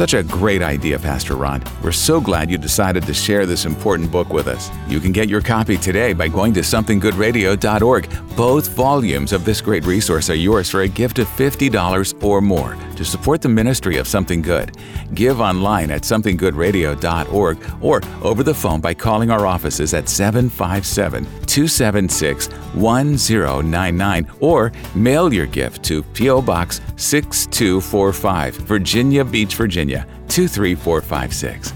Such 0.00 0.14
a 0.14 0.22
great 0.22 0.62
idea, 0.62 0.98
Pastor 0.98 1.36
Ron. 1.36 1.62
We're 1.84 1.92
so 1.92 2.22
glad 2.22 2.50
you 2.50 2.56
decided 2.56 3.02
to 3.02 3.12
share 3.12 3.44
this 3.44 3.66
important 3.66 4.10
book 4.10 4.30
with 4.30 4.46
us. 4.46 4.70
You 4.88 4.98
can 4.98 5.12
get 5.12 5.28
your 5.28 5.42
copy 5.42 5.76
today 5.76 6.14
by 6.14 6.26
going 6.26 6.54
to 6.54 6.60
somethinggoodradio.org. 6.60 8.08
Both 8.34 8.68
volumes 8.68 9.34
of 9.34 9.44
this 9.44 9.60
great 9.60 9.84
resource 9.84 10.30
are 10.30 10.34
yours 10.34 10.70
for 10.70 10.80
a 10.80 10.88
gift 10.88 11.18
of 11.18 11.28
$50 11.28 12.24
or 12.24 12.40
more 12.40 12.78
to 12.96 13.04
support 13.04 13.42
the 13.42 13.50
ministry 13.50 13.98
of 13.98 14.08
Something 14.08 14.40
Good. 14.40 14.74
Give 15.12 15.38
online 15.38 15.90
at 15.90 16.00
somethinggoodradio.org 16.00 17.58
or 17.82 18.00
over 18.22 18.42
the 18.42 18.54
phone 18.54 18.80
by 18.80 18.94
calling 18.94 19.30
our 19.30 19.44
offices 19.44 19.92
at 19.92 20.08
757 20.08 21.26
276 21.50 22.46
1099 22.74 24.30
or 24.38 24.70
mail 24.94 25.32
your 25.32 25.46
gift 25.46 25.82
to 25.82 26.02
P.O. 26.02 26.42
Box 26.42 26.80
6245, 26.96 28.54
Virginia 28.56 29.24
Beach, 29.24 29.56
Virginia 29.56 30.06
23456. 30.28 31.74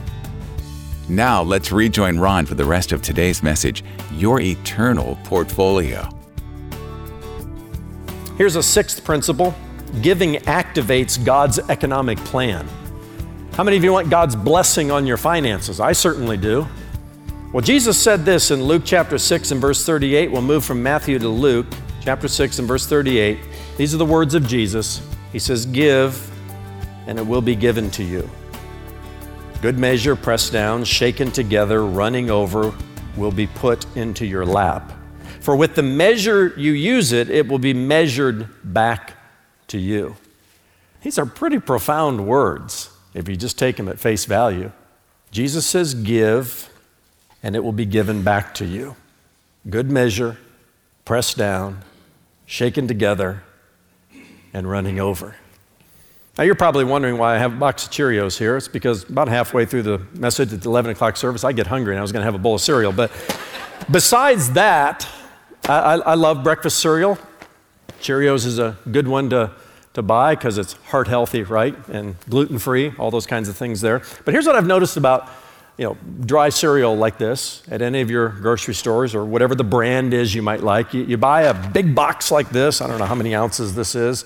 Now 1.08 1.42
let's 1.42 1.72
rejoin 1.72 2.18
Ron 2.18 2.46
for 2.46 2.54
the 2.54 2.64
rest 2.64 2.92
of 2.92 3.02
today's 3.02 3.42
message 3.42 3.84
Your 4.12 4.40
Eternal 4.40 5.18
Portfolio. 5.24 6.08
Here's 8.38 8.56
a 8.56 8.62
sixth 8.62 9.04
principle 9.04 9.54
giving 10.02 10.34
activates 10.34 11.22
God's 11.22 11.58
economic 11.58 12.18
plan. 12.18 12.68
How 13.52 13.62
many 13.62 13.76
of 13.76 13.84
you 13.84 13.92
want 13.92 14.10
God's 14.10 14.34
blessing 14.34 14.90
on 14.90 15.06
your 15.06 15.16
finances? 15.16 15.78
I 15.78 15.92
certainly 15.92 16.36
do. 16.36 16.66
Well, 17.54 17.62
Jesus 17.62 17.96
said 17.96 18.24
this 18.24 18.50
in 18.50 18.64
Luke 18.64 18.82
chapter 18.84 19.16
6 19.16 19.52
and 19.52 19.60
verse 19.60 19.86
38. 19.86 20.32
We'll 20.32 20.42
move 20.42 20.64
from 20.64 20.82
Matthew 20.82 21.20
to 21.20 21.28
Luke 21.28 21.68
chapter 22.00 22.26
6 22.26 22.58
and 22.58 22.66
verse 22.66 22.84
38. 22.88 23.38
These 23.76 23.94
are 23.94 23.96
the 23.96 24.04
words 24.04 24.34
of 24.34 24.44
Jesus. 24.44 25.00
He 25.30 25.38
says, 25.38 25.64
Give, 25.64 26.20
and 27.06 27.16
it 27.16 27.24
will 27.24 27.40
be 27.40 27.54
given 27.54 27.92
to 27.92 28.02
you. 28.02 28.28
Good 29.62 29.78
measure, 29.78 30.16
pressed 30.16 30.52
down, 30.52 30.82
shaken 30.82 31.30
together, 31.30 31.86
running 31.86 32.28
over, 32.28 32.74
will 33.16 33.30
be 33.30 33.46
put 33.46 33.86
into 33.96 34.26
your 34.26 34.44
lap. 34.44 34.92
For 35.38 35.54
with 35.54 35.76
the 35.76 35.82
measure 35.84 36.54
you 36.56 36.72
use 36.72 37.12
it, 37.12 37.30
it 37.30 37.46
will 37.46 37.60
be 37.60 37.72
measured 37.72 38.48
back 38.64 39.12
to 39.68 39.78
you. 39.78 40.16
These 41.02 41.20
are 41.20 41.26
pretty 41.26 41.60
profound 41.60 42.26
words 42.26 42.90
if 43.14 43.28
you 43.28 43.36
just 43.36 43.56
take 43.60 43.76
them 43.76 43.88
at 43.88 44.00
face 44.00 44.24
value. 44.24 44.72
Jesus 45.30 45.64
says, 45.64 45.94
Give, 45.94 46.68
and 47.44 47.54
it 47.54 47.62
will 47.62 47.72
be 47.72 47.84
given 47.84 48.22
back 48.22 48.54
to 48.54 48.64
you. 48.64 48.96
Good 49.68 49.90
measure, 49.90 50.38
pressed 51.04 51.36
down, 51.36 51.84
shaken 52.46 52.88
together, 52.88 53.42
and 54.54 54.68
running 54.68 54.98
over. 54.98 55.36
Now, 56.38 56.44
you're 56.44 56.54
probably 56.54 56.84
wondering 56.84 57.18
why 57.18 57.34
I 57.36 57.38
have 57.38 57.52
a 57.52 57.56
box 57.56 57.84
of 57.84 57.92
Cheerios 57.92 58.38
here. 58.38 58.56
It's 58.56 58.66
because 58.66 59.08
about 59.08 59.28
halfway 59.28 59.66
through 59.66 59.82
the 59.82 59.98
message 60.14 60.54
at 60.54 60.62
the 60.62 60.68
11 60.70 60.92
o'clock 60.92 61.18
service, 61.18 61.44
I 61.44 61.52
get 61.52 61.66
hungry 61.66 61.92
and 61.92 61.98
I 61.98 62.02
was 62.02 62.12
going 62.12 62.22
to 62.22 62.24
have 62.24 62.34
a 62.34 62.38
bowl 62.38 62.54
of 62.54 62.62
cereal. 62.62 62.92
But 62.92 63.12
besides 63.90 64.52
that, 64.52 65.06
I, 65.68 65.96
I, 65.96 66.14
love 66.14 66.42
breakfast 66.42 66.78
cereal. 66.78 67.18
Cheerios 68.00 68.46
is 68.46 68.58
a 68.58 68.76
good 68.90 69.06
one 69.06 69.30
to, 69.30 69.52
to 69.92 70.02
buy 70.02 70.34
because 70.34 70.56
it's 70.58 70.72
heart 70.72 71.08
healthy, 71.08 71.42
right? 71.42 71.76
And 71.88 72.16
gluten 72.28 72.58
free, 72.58 72.94
all 72.98 73.10
those 73.10 73.26
kinds 73.26 73.48
of 73.48 73.56
things 73.56 73.80
there. 73.82 74.02
But 74.24 74.32
here's 74.32 74.46
what 74.46 74.56
I've 74.56 74.66
noticed 74.66 74.96
about 74.96 75.30
you 75.76 75.84
know, 75.84 75.96
dry 76.24 76.50
cereal 76.50 76.96
like 76.96 77.18
this 77.18 77.62
at 77.68 77.82
any 77.82 78.00
of 78.00 78.10
your 78.10 78.28
grocery 78.28 78.74
stores 78.74 79.14
or 79.14 79.24
whatever 79.24 79.54
the 79.54 79.64
brand 79.64 80.14
is 80.14 80.34
you 80.34 80.42
might 80.42 80.62
like. 80.62 80.94
You, 80.94 81.04
you 81.04 81.16
buy 81.16 81.42
a 81.42 81.70
big 81.70 81.94
box 81.94 82.30
like 82.30 82.50
this. 82.50 82.80
I 82.80 82.86
don't 82.86 82.98
know 82.98 83.06
how 83.06 83.14
many 83.14 83.34
ounces 83.34 83.74
this 83.74 83.94
is. 83.94 84.24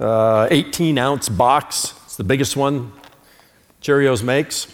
Uh, 0.00 0.48
18 0.50 0.98
ounce 0.98 1.28
box. 1.28 1.94
It's 2.04 2.16
the 2.16 2.24
biggest 2.24 2.56
one 2.56 2.92
Cheerios 3.80 4.22
makes. 4.22 4.66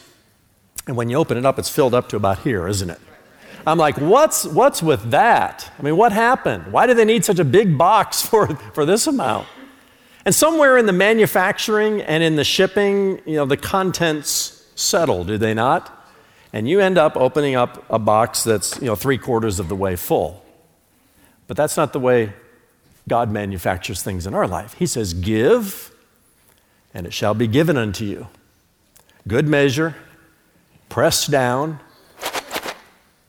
And 0.87 0.97
when 0.97 1.11
you 1.11 1.17
open 1.17 1.37
it 1.37 1.45
up, 1.45 1.59
it's 1.59 1.69
filled 1.69 1.95
up 1.95 2.09
to 2.11 2.17
about 2.17 2.39
here, 2.39 2.67
isn't 2.67 2.89
it? 2.89 3.01
I'm 3.67 3.77
like, 3.77 3.99
what's, 3.99 4.47
what's 4.47 4.83
with 4.83 5.11
that? 5.11 5.71
I 5.79 5.83
mean, 5.83 5.97
what 5.99 6.13
happened? 6.13 6.73
Why 6.73 6.87
do 6.87 6.95
they 6.95 7.05
need 7.05 7.25
such 7.25 7.39
a 7.39 7.45
big 7.45 7.77
box 7.77 8.23
for, 8.27 8.55
for 8.73 8.87
this 8.87 9.07
amount? 9.07 9.47
And 10.25 10.35
somewhere 10.35 10.79
in 10.79 10.87
the 10.87 10.93
manufacturing 10.93 12.03
and 12.03 12.23
in 12.23 12.37
the 12.37 12.45
shipping, 12.45 13.21
you 13.27 13.37
know, 13.37 13.47
the 13.47 13.57
contents 13.57 14.67
settle, 14.75 15.25
do 15.25 15.39
they 15.39 15.55
not? 15.55 15.98
And 16.53 16.69
you 16.69 16.81
end 16.81 16.97
up 16.97 17.17
opening 17.17 17.55
up 17.55 17.85
a 17.91 17.99
box 17.99 18.45
that's, 18.45 18.79
you 18.81 18.87
know, 18.87 18.95
three 18.95 19.19
quarters 19.19 19.59
of 19.59 19.69
the 19.69 19.77
way 19.77 19.97
full. 19.97 20.45
But 21.47 21.57
that's 21.57 21.77
not 21.77 21.93
the 21.93 22.01
way 22.01 22.33
God 23.07 23.31
manufactures 23.31 24.03
things 24.03 24.27
in 24.27 24.35
our 24.35 24.47
life. 24.47 24.75
He 24.75 24.87
says, 24.87 25.15
Give, 25.15 25.93
and 26.95 27.07
it 27.07 27.13
shall 27.13 27.35
be 27.35 27.47
given 27.47 27.77
unto 27.77 28.05
you. 28.05 28.29
Good 29.27 29.47
measure, 29.47 29.95
pressed 30.89 31.31
down, 31.31 31.81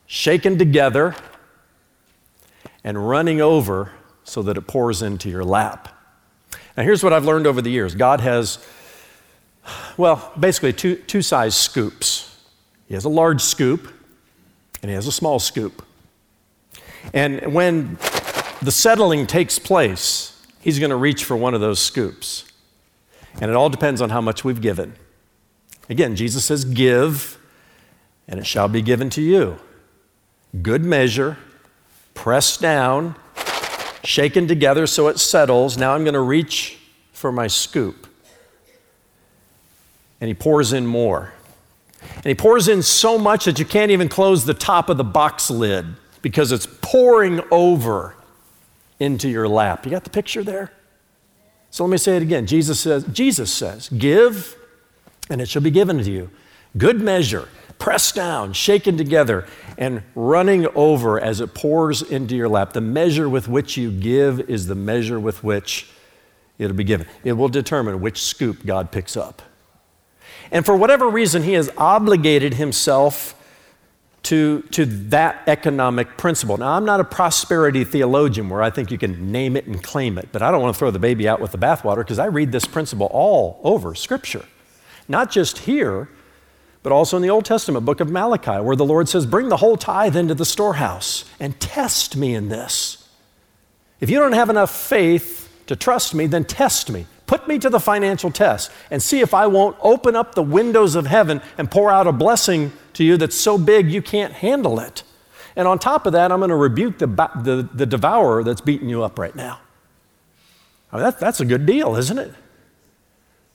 shaken 0.06 0.58
together, 0.58 1.14
and 2.82 3.08
running 3.08 3.40
over 3.40 3.92
so 4.24 4.42
that 4.42 4.56
it 4.56 4.66
pours 4.66 5.02
into 5.02 5.28
your 5.28 5.44
lap. 5.44 5.88
Now, 6.76 6.84
here's 6.84 7.02
what 7.02 7.12
I've 7.12 7.24
learned 7.24 7.46
over 7.46 7.60
the 7.60 7.70
years 7.70 7.94
God 7.94 8.20
has, 8.20 8.64
well, 9.96 10.32
basically 10.38 10.72
two, 10.72 10.96
two 10.96 11.22
size 11.22 11.54
scoops. 11.54 12.19
He 12.90 12.94
has 12.94 13.04
a 13.04 13.08
large 13.08 13.40
scoop, 13.40 13.88
and 14.82 14.90
he 14.90 14.96
has 14.96 15.06
a 15.06 15.12
small 15.12 15.38
scoop. 15.38 15.86
And 17.14 17.54
when 17.54 17.98
the 18.60 18.72
settling 18.72 19.28
takes 19.28 19.60
place, 19.60 20.44
he's 20.60 20.80
going 20.80 20.90
to 20.90 20.96
reach 20.96 21.22
for 21.22 21.36
one 21.36 21.54
of 21.54 21.60
those 21.60 21.78
scoops. 21.78 22.50
And 23.40 23.48
it 23.48 23.54
all 23.54 23.70
depends 23.70 24.02
on 24.02 24.10
how 24.10 24.20
much 24.20 24.42
we've 24.42 24.60
given. 24.60 24.96
Again, 25.88 26.16
Jesus 26.16 26.44
says, 26.44 26.64
Give, 26.64 27.38
and 28.26 28.40
it 28.40 28.46
shall 28.46 28.66
be 28.66 28.82
given 28.82 29.08
to 29.10 29.22
you 29.22 29.60
good 30.60 30.84
measure, 30.84 31.38
pressed 32.14 32.60
down, 32.60 33.14
shaken 34.02 34.48
together 34.48 34.84
so 34.88 35.06
it 35.06 35.20
settles. 35.20 35.78
Now 35.78 35.94
I'm 35.94 36.02
going 36.02 36.14
to 36.14 36.20
reach 36.20 36.76
for 37.12 37.30
my 37.30 37.46
scoop. 37.46 38.08
and 40.20 40.26
he 40.26 40.34
pours 40.34 40.72
in 40.72 40.88
more. 40.88 41.34
And 42.16 42.26
he 42.26 42.34
pours 42.34 42.68
in 42.68 42.82
so 42.82 43.18
much 43.18 43.44
that 43.44 43.58
you 43.58 43.64
can't 43.64 43.90
even 43.90 44.08
close 44.08 44.44
the 44.44 44.54
top 44.54 44.88
of 44.88 44.96
the 44.96 45.04
box 45.04 45.50
lid 45.50 45.86
because 46.22 46.52
it's 46.52 46.66
pouring 46.80 47.40
over 47.50 48.14
into 48.98 49.28
your 49.28 49.48
lap. 49.48 49.84
You 49.84 49.90
got 49.90 50.04
the 50.04 50.10
picture 50.10 50.42
there? 50.42 50.72
So 51.70 51.84
let 51.84 51.90
me 51.90 51.98
say 51.98 52.16
it 52.16 52.22
again. 52.22 52.46
Jesus 52.46 52.80
says, 52.80 53.04
Jesus 53.04 53.52
says, 53.52 53.88
give 53.88 54.56
and 55.30 55.40
it 55.40 55.48
shall 55.48 55.62
be 55.62 55.70
given 55.70 55.98
to 56.02 56.10
you. 56.10 56.30
Good 56.76 57.00
measure, 57.00 57.48
pressed 57.78 58.14
down, 58.14 58.52
shaken 58.52 58.96
together, 58.96 59.46
and 59.78 60.02
running 60.14 60.66
over 60.74 61.18
as 61.18 61.40
it 61.40 61.54
pours 61.54 62.02
into 62.02 62.36
your 62.36 62.48
lap. 62.48 62.72
The 62.72 62.80
measure 62.80 63.28
with 63.28 63.48
which 63.48 63.76
you 63.76 63.90
give 63.90 64.40
is 64.40 64.66
the 64.66 64.74
measure 64.74 65.18
with 65.18 65.42
which 65.42 65.88
it'll 66.58 66.76
be 66.76 66.84
given. 66.84 67.06
It 67.24 67.32
will 67.32 67.48
determine 67.48 68.00
which 68.00 68.22
scoop 68.22 68.66
God 68.66 68.92
picks 68.92 69.16
up. 69.16 69.42
And 70.52 70.66
for 70.66 70.76
whatever 70.76 71.08
reason, 71.08 71.42
he 71.42 71.52
has 71.52 71.70
obligated 71.76 72.54
himself 72.54 73.34
to, 74.24 74.62
to 74.72 74.84
that 74.84 75.42
economic 75.46 76.16
principle. 76.16 76.56
Now, 76.56 76.72
I'm 76.72 76.84
not 76.84 77.00
a 77.00 77.04
prosperity 77.04 77.84
theologian 77.84 78.48
where 78.48 78.62
I 78.62 78.70
think 78.70 78.90
you 78.90 78.98
can 78.98 79.32
name 79.32 79.56
it 79.56 79.66
and 79.66 79.82
claim 79.82 80.18
it, 80.18 80.28
but 80.32 80.42
I 80.42 80.50
don't 80.50 80.60
want 80.60 80.74
to 80.74 80.78
throw 80.78 80.90
the 80.90 80.98
baby 80.98 81.28
out 81.28 81.40
with 81.40 81.52
the 81.52 81.58
bathwater 81.58 81.98
because 81.98 82.18
I 82.18 82.26
read 82.26 82.52
this 82.52 82.66
principle 82.66 83.08
all 83.12 83.60
over 83.64 83.94
Scripture. 83.94 84.44
Not 85.08 85.30
just 85.30 85.58
here, 85.58 86.08
but 86.82 86.92
also 86.92 87.16
in 87.16 87.22
the 87.22 87.30
Old 87.30 87.44
Testament, 87.44 87.84
book 87.84 88.00
of 88.00 88.10
Malachi, 88.10 88.60
where 88.62 88.76
the 88.76 88.84
Lord 88.84 89.08
says, 89.08 89.26
Bring 89.26 89.48
the 89.48 89.58
whole 89.58 89.76
tithe 89.76 90.16
into 90.16 90.34
the 90.34 90.44
storehouse 90.44 91.24
and 91.38 91.58
test 91.60 92.16
me 92.16 92.34
in 92.34 92.48
this. 92.48 93.08
If 94.00 94.10
you 94.10 94.18
don't 94.18 94.32
have 94.32 94.50
enough 94.50 94.70
faith 94.70 95.50
to 95.66 95.76
trust 95.76 96.14
me, 96.14 96.26
then 96.26 96.44
test 96.44 96.90
me. 96.90 97.06
Put 97.30 97.46
me 97.46 97.60
to 97.60 97.70
the 97.70 97.78
financial 97.78 98.32
test 98.32 98.72
and 98.90 99.00
see 99.00 99.20
if 99.20 99.34
I 99.34 99.46
won't 99.46 99.76
open 99.82 100.16
up 100.16 100.34
the 100.34 100.42
windows 100.42 100.96
of 100.96 101.06
heaven 101.06 101.40
and 101.56 101.70
pour 101.70 101.88
out 101.88 102.08
a 102.08 102.12
blessing 102.12 102.72
to 102.94 103.04
you 103.04 103.16
that's 103.16 103.36
so 103.36 103.56
big 103.56 103.88
you 103.88 104.02
can't 104.02 104.32
handle 104.32 104.80
it. 104.80 105.04
And 105.54 105.68
on 105.68 105.78
top 105.78 106.06
of 106.06 106.12
that, 106.14 106.32
I'm 106.32 106.40
going 106.40 106.48
to 106.48 106.56
rebuke 106.56 106.98
the, 106.98 107.06
the, 107.06 107.68
the 107.72 107.86
devourer 107.86 108.42
that's 108.42 108.60
beating 108.60 108.88
you 108.88 109.04
up 109.04 109.16
right 109.16 109.36
now. 109.36 109.60
I 110.90 110.96
mean, 110.96 111.04
that, 111.04 111.20
that's 111.20 111.38
a 111.38 111.44
good 111.44 111.66
deal, 111.66 111.94
isn't 111.94 112.18
it? 112.18 112.34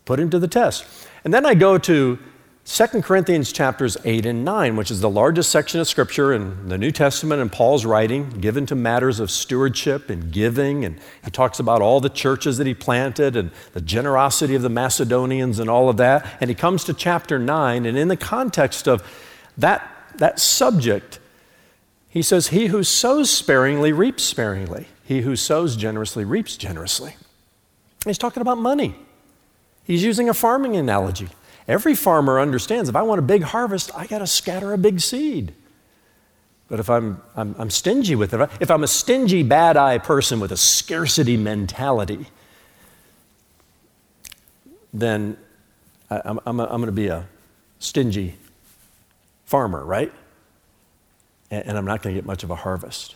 Put 0.05 0.21
him 0.21 0.29
to 0.29 0.39
the 0.39 0.47
test. 0.47 0.85
And 1.25 1.33
then 1.33 1.45
I 1.45 1.53
go 1.53 1.77
to 1.77 2.17
2 2.65 3.03
Corinthians 3.03 3.51
chapters 3.51 3.95
8 4.03 4.25
and 4.25 4.43
9, 4.43 4.75
which 4.75 4.89
is 4.89 4.99
the 4.99 5.09
largest 5.09 5.51
section 5.51 5.79
of 5.79 5.87
Scripture 5.87 6.33
in 6.33 6.67
the 6.67 6.79
New 6.79 6.91
Testament 6.91 7.39
and 7.39 7.51
Paul's 7.51 7.85
writing, 7.85 8.27
given 8.41 8.65
to 8.65 8.73
matters 8.73 9.19
of 9.19 9.29
stewardship 9.29 10.09
and 10.09 10.31
giving. 10.31 10.83
And 10.83 10.99
he 11.23 11.29
talks 11.29 11.59
about 11.59 11.83
all 11.83 12.01
the 12.01 12.09
churches 12.09 12.57
that 12.57 12.65
he 12.65 12.73
planted 12.73 13.35
and 13.35 13.51
the 13.73 13.81
generosity 13.81 14.55
of 14.55 14.63
the 14.63 14.69
Macedonians 14.69 15.59
and 15.59 15.69
all 15.69 15.89
of 15.89 15.97
that. 15.97 16.25
And 16.41 16.49
he 16.49 16.55
comes 16.55 16.83
to 16.85 16.93
chapter 16.95 17.37
9, 17.37 17.85
and 17.85 17.99
in 17.99 18.07
the 18.07 18.17
context 18.17 18.87
of 18.87 19.03
that, 19.59 19.87
that 20.15 20.39
subject, 20.39 21.19
he 22.09 22.23
says, 22.23 22.47
He 22.47 22.67
who 22.67 22.83
sows 22.83 23.29
sparingly 23.29 23.93
reaps 23.93 24.23
sparingly, 24.23 24.87
he 25.03 25.21
who 25.21 25.35
sows 25.35 25.75
generously 25.75 26.25
reaps 26.25 26.57
generously. 26.57 27.15
He's 28.05 28.17
talking 28.17 28.41
about 28.41 28.57
money. 28.57 28.95
He's 29.83 30.03
using 30.03 30.29
a 30.29 30.33
farming 30.33 30.75
analogy. 30.75 31.29
Every 31.67 31.95
farmer 31.95 32.39
understands 32.39 32.89
if 32.89 32.95
I 32.95 33.01
want 33.01 33.19
a 33.19 33.23
big 33.23 33.43
harvest, 33.43 33.91
I 33.95 34.05
got 34.07 34.19
to 34.19 34.27
scatter 34.27 34.73
a 34.73 34.77
big 34.77 34.99
seed. 34.99 35.53
But 36.67 36.79
if 36.79 36.89
I'm, 36.89 37.21
I'm, 37.35 37.55
I'm, 37.59 37.69
stingy 37.69 38.15
with 38.15 38.33
it, 38.33 38.49
if 38.59 38.71
I'm 38.71 38.83
a 38.83 38.87
stingy, 38.87 39.43
bad 39.43 39.77
eye 39.77 39.99
person 39.99 40.39
with 40.39 40.51
a 40.51 40.57
scarcity 40.57 41.37
mentality, 41.37 42.27
then 44.91 45.37
I, 46.09 46.21
am 46.25 46.39
I'm, 46.45 46.59
I'm 46.59 46.67
going 46.67 46.85
to 46.85 46.91
be 46.91 47.07
a 47.07 47.27
stingy 47.79 48.35
farmer, 49.45 49.83
right? 49.83 50.11
And, 51.51 51.67
and 51.67 51.77
I'm 51.77 51.85
not 51.85 52.01
going 52.01 52.15
to 52.15 52.21
get 52.21 52.25
much 52.25 52.43
of 52.43 52.49
a 52.49 52.55
harvest. 52.55 53.15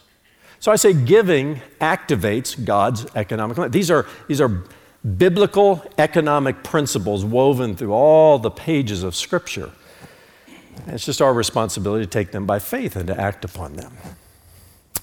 So 0.60 0.72
I 0.72 0.76
say 0.76 0.94
giving 0.94 1.62
activates 1.80 2.64
God's 2.64 3.06
economic. 3.16 3.72
These 3.72 3.90
are, 3.90 4.06
these 4.28 4.42
are 4.42 4.64
biblical 5.18 5.84
economic 5.98 6.64
principles 6.64 7.24
woven 7.24 7.76
through 7.76 7.94
all 7.94 8.40
the 8.40 8.52
pages 8.52 9.04
of 9.04 9.16
Scripture. 9.16 9.72
It's 10.88 11.06
just 11.06 11.22
our 11.22 11.34
responsibility 11.34 12.06
to 12.06 12.10
take 12.10 12.32
them 12.32 12.46
by 12.46 12.60
faith 12.60 12.96
and 12.96 13.08
to 13.08 13.20
act 13.20 13.46
upon 13.46 13.74
them. 13.74 13.94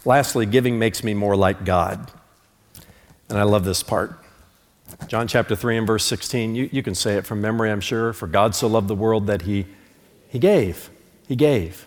Lastly, 0.04 0.46
giving 0.46 0.78
makes 0.78 1.02
me 1.02 1.14
more 1.14 1.36
like 1.36 1.64
God. 1.64 2.10
And 3.28 3.38
I 3.38 3.42
love 3.42 3.64
this 3.64 3.82
part. 3.82 4.22
John 5.08 5.26
chapter 5.26 5.56
3 5.56 5.78
and 5.78 5.86
verse 5.86 6.04
16, 6.04 6.54
you, 6.54 6.68
you 6.72 6.82
can 6.82 6.94
say 6.94 7.16
it 7.16 7.26
from 7.26 7.40
memory, 7.40 7.70
I'm 7.70 7.80
sure. 7.80 8.12
For 8.12 8.26
God 8.26 8.54
so 8.54 8.68
loved 8.68 8.88
the 8.88 8.94
world 8.94 9.26
that 9.26 9.42
he, 9.42 9.66
he 10.28 10.38
gave. 10.38 10.90
He 11.26 11.34
gave. 11.34 11.86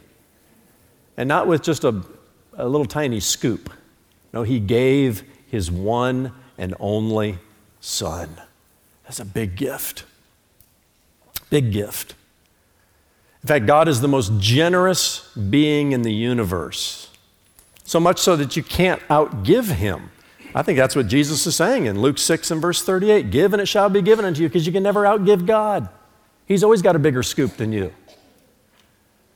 And 1.15 1.27
not 1.27 1.47
with 1.47 1.63
just 1.63 1.83
a, 1.83 2.03
a 2.53 2.67
little 2.67 2.85
tiny 2.85 3.19
scoop. 3.19 3.69
No, 4.33 4.43
He 4.43 4.59
gave 4.59 5.23
His 5.47 5.71
one 5.71 6.33
and 6.57 6.75
only 6.79 7.39
Son. 7.81 8.29
That's 9.03 9.19
a 9.19 9.25
big 9.25 9.55
gift. 9.55 10.03
Big 11.49 11.71
gift. 11.71 12.15
In 13.41 13.47
fact, 13.47 13.65
God 13.65 13.87
is 13.87 14.01
the 14.01 14.07
most 14.07 14.33
generous 14.39 15.29
being 15.35 15.93
in 15.93 16.01
the 16.01 16.13
universe. 16.13 17.09
So 17.85 17.99
much 17.99 18.19
so 18.19 18.35
that 18.35 18.55
you 18.55 18.63
can't 18.63 19.01
outgive 19.07 19.71
him. 19.71 20.11
I 20.53 20.61
think 20.61 20.77
that's 20.77 20.95
what 20.95 21.07
Jesus 21.07 21.45
is 21.47 21.55
saying 21.55 21.85
in 21.85 22.01
Luke 22.01 22.17
6 22.17 22.51
and 22.51 22.61
verse 22.61 22.83
38 22.83 23.31
Give 23.31 23.53
and 23.53 23.61
it 23.61 23.67
shall 23.67 23.89
be 23.89 24.01
given 24.01 24.25
unto 24.25 24.41
you 24.41 24.49
because 24.49 24.65
you 24.65 24.73
can 24.73 24.83
never 24.83 25.03
outgive 25.03 25.45
God. 25.45 25.89
He's 26.45 26.63
always 26.63 26.81
got 26.81 26.95
a 26.95 26.99
bigger 26.99 27.23
scoop 27.23 27.57
than 27.57 27.71
you. 27.71 27.93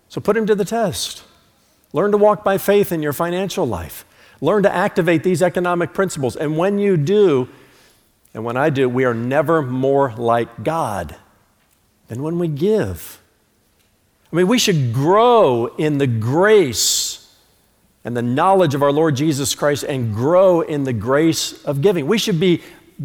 So 0.10 0.20
put 0.20 0.36
him 0.36 0.46
to 0.48 0.56
the 0.56 0.66
test. 0.66 1.24
Learn 1.94 2.12
to 2.12 2.18
walk 2.18 2.44
by 2.44 2.58
faith 2.58 2.92
in 2.92 3.02
your 3.02 3.14
financial 3.14 3.66
life. 3.66 4.06
Learn 4.42 4.64
to 4.64 4.74
activate 4.74 5.24
these 5.24 5.42
economic 5.42 5.94
principles. 5.94 6.36
And 6.36 6.58
when 6.58 6.80
you 6.80 6.98
do, 6.98 7.48
and 8.34 8.44
when 8.44 8.58
I 8.58 8.70
do, 8.70 8.90
we 8.90 9.06
are 9.06 9.14
never 9.14 9.62
more 9.62 10.14
like 10.18 10.64
God 10.64 11.16
than 12.08 12.24
when 12.24 12.40
we 12.40 12.48
give. 12.48 13.20
I 14.32 14.36
mean, 14.36 14.48
we 14.48 14.58
should 14.58 14.94
grow 14.94 15.68
in 15.78 16.00
the 16.00 16.08
grace 16.08 17.36
and 18.04 18.18
the 18.18 18.22
knowledge 18.22 18.74
of 18.74 18.82
our 18.82 18.92
Lord 18.92 19.16
Jesus 19.16 19.54
Christ 19.54 19.84
and 19.84 20.14
grow 20.14 20.62
in 20.62 20.84
the 20.84 20.94
grace 20.94 21.64
of 21.64 21.82
giving. 21.82 22.08
We 22.08 22.18
should 22.18 22.40
be 22.40 22.62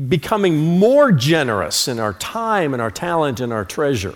becoming 0.09 0.57
more 0.57 1.13
generous 1.13 1.89
in 1.89 1.99
our 1.99 2.15
time 2.15 2.73
and 2.73 2.83
our 2.83 2.91
talent 2.91 3.41
and 3.41 3.53
our 3.53 3.65
treasure 3.65 4.15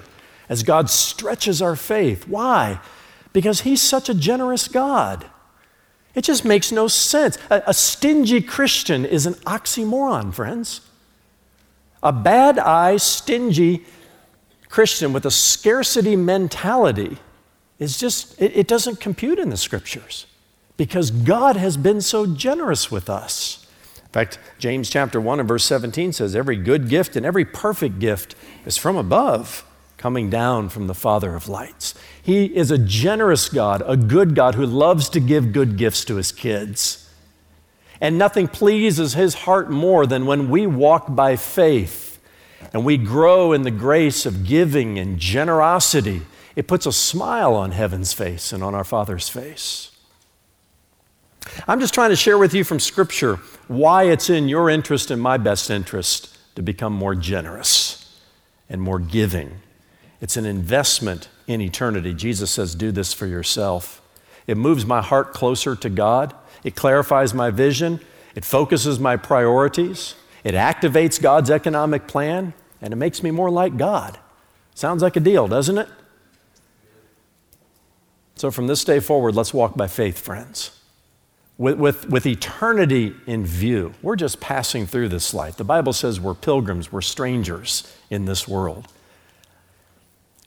as 0.49 0.63
God 0.63 0.91
stretches 0.91 1.63
our 1.63 1.77
faith. 1.77 2.27
Why? 2.27 2.81
Because 3.33 3.63
He's 3.63 3.81
such 3.81 4.09
a 4.09 4.15
generous 4.15 4.69
God. 4.69 5.27
It 6.15 6.25
just 6.25 6.45
makes 6.45 6.73
no 6.73 6.89
sense. 6.89 7.39
A, 7.51 7.63
a 7.69 7.75
stingy 7.75 8.43
Christian 8.43 9.05
is 9.05 9.25
an 9.25 9.35
oxymoron, 9.35 10.35
friends. 10.35 10.83
A 12.03 12.13
bad 12.13 12.59
eye, 12.59 12.97
stingy 12.97 13.85
Christian 14.69 15.13
with 15.13 15.27
a 15.27 15.31
scarcity 15.31 16.17
mentality 16.17 17.19
is 17.79 17.99
just, 17.99 18.41
it, 18.41 18.57
it 18.57 18.69
doesn't 18.69 19.01
compute 19.01 19.39
in 19.39 19.51
the 19.51 19.57
scriptures 19.57 20.27
because 20.77 21.11
God 21.11 21.57
has 21.57 21.77
been 21.77 22.01
so 22.01 22.27
generous 22.27 22.91
with 22.91 23.11
us. 23.11 23.67
In 23.97 24.09
fact, 24.09 24.39
James 24.59 24.91
chapter 24.91 25.21
1 25.21 25.41
and 25.41 25.49
verse 25.49 25.65
17 25.65 26.13
says, 26.13 26.35
Every 26.35 26.57
good 26.57 26.89
gift 26.89 27.17
and 27.17 27.25
every 27.25 27.45
perfect 27.45 27.99
gift 27.99 28.35
is 28.67 28.77
from 28.77 28.97
above, 28.97 29.65
coming 29.97 30.29
down 30.29 30.69
from 30.69 30.87
the 30.87 30.95
Father 30.95 31.35
of 31.35 31.49
lights. 31.49 31.95
He 32.23 32.47
is 32.47 32.71
a 32.71 32.79
generous 32.79 33.49
God, 33.49 33.83
a 33.87 33.97
good 33.97 34.35
God 34.35 34.55
who 34.55 34.67
loves 34.67 35.09
to 35.11 35.21
give 35.21 35.53
good 35.53 35.77
gifts 35.77 36.05
to 36.07 36.17
his 36.17 36.33
kids. 36.33 37.02
And 38.03 38.19
nothing 38.19 38.49
pleases 38.49 39.15
his 39.15 39.33
heart 39.33 39.71
more 39.71 40.07
than 40.07 40.27
when 40.27 40.51
we 40.51 40.67
walk 40.67 41.15
by 41.15 41.37
faith 41.37 42.21
and 42.73 42.85
we 42.85 42.97
grow 42.97 43.53
in 43.53 43.63
the 43.63 43.71
grace 43.71 44.27
of 44.27 44.45
giving 44.45 44.99
and 44.99 45.21
generosity. 45.21 46.23
It 46.57 46.67
puts 46.67 46.85
a 46.85 46.93
smile 46.93 47.55
on 47.55 47.71
heaven's 47.71 48.13
face 48.13 48.53
and 48.53 48.63
on 48.63 48.75
our 48.75 48.83
Father's 48.83 49.29
face. 49.29 49.93
I'm 51.69 51.79
just 51.79 51.95
trying 51.95 52.11
to 52.11 52.17
share 52.17 52.39
with 52.39 52.55
you 52.55 52.65
from 52.65 52.81
Scripture 52.81 53.37
why 53.69 54.05
it's 54.05 54.29
in 54.29 54.49
your 54.49 54.69
interest 54.69 55.13
and 55.13 55.23
my 55.23 55.37
best 55.37 55.71
interest 55.71 56.37
to 56.57 56.63
become 56.63 56.93
more 56.93 57.15
generous 57.15 58.21
and 58.69 58.83
more 58.83 58.99
giving. 58.99 59.61
It's 60.21 60.37
an 60.37 60.45
investment 60.45 61.29
in 61.47 61.61
eternity. 61.61 62.15
Jesus 62.15 62.51
says, 62.51 62.75
Do 62.75 62.91
this 62.91 63.13
for 63.13 63.27
yourself. 63.27 64.03
It 64.49 64.57
moves 64.57 64.85
my 64.85 65.03
heart 65.03 65.33
closer 65.33 65.77
to 65.77 65.89
God. 65.89 66.35
It 66.65 66.77
clarifies 66.77 67.35
my 67.35 67.51
vision, 67.51 68.01
it 68.35 68.45
focuses 68.45 68.99
my 68.99 69.17
priorities, 69.17 70.15
it 70.45 70.55
activates 70.55 71.21
God's 71.21 71.51
economic 71.51 72.07
plan, 72.07 72.55
and 72.81 72.93
it 72.93 72.97
makes 72.97 73.23
me 73.23 73.31
more 73.31 73.51
like 73.51 73.77
God. 73.77 74.19
Sounds 74.75 75.03
like 75.03 75.17
a 75.17 75.21
deal, 75.21 75.49
doesn't 75.49 75.79
it? 75.79 75.89
So, 78.35 78.51
from 78.51 78.67
this 78.67 78.85
day 78.85 78.99
forward, 78.99 79.35
let's 79.35 79.55
walk 79.55 79.77
by 79.77 79.87
faith, 79.87 80.19
friends. 80.19 80.79
With, 81.59 81.79
with, 81.79 82.09
with 82.09 82.27
eternity 82.27 83.15
in 83.27 83.47
view, 83.47 83.95
we're 84.03 84.17
just 84.17 84.41
passing 84.41 84.87
through 84.87 85.11
this 85.11 85.33
life. 85.33 85.57
The 85.57 85.65
Bible 85.65 85.93
says 85.93 86.19
we're 86.19 86.35
pilgrims, 86.35 86.91
we're 86.91 87.03
strangers 87.03 87.95
in 88.11 88.25
this 88.25 88.49
world. 88.49 88.89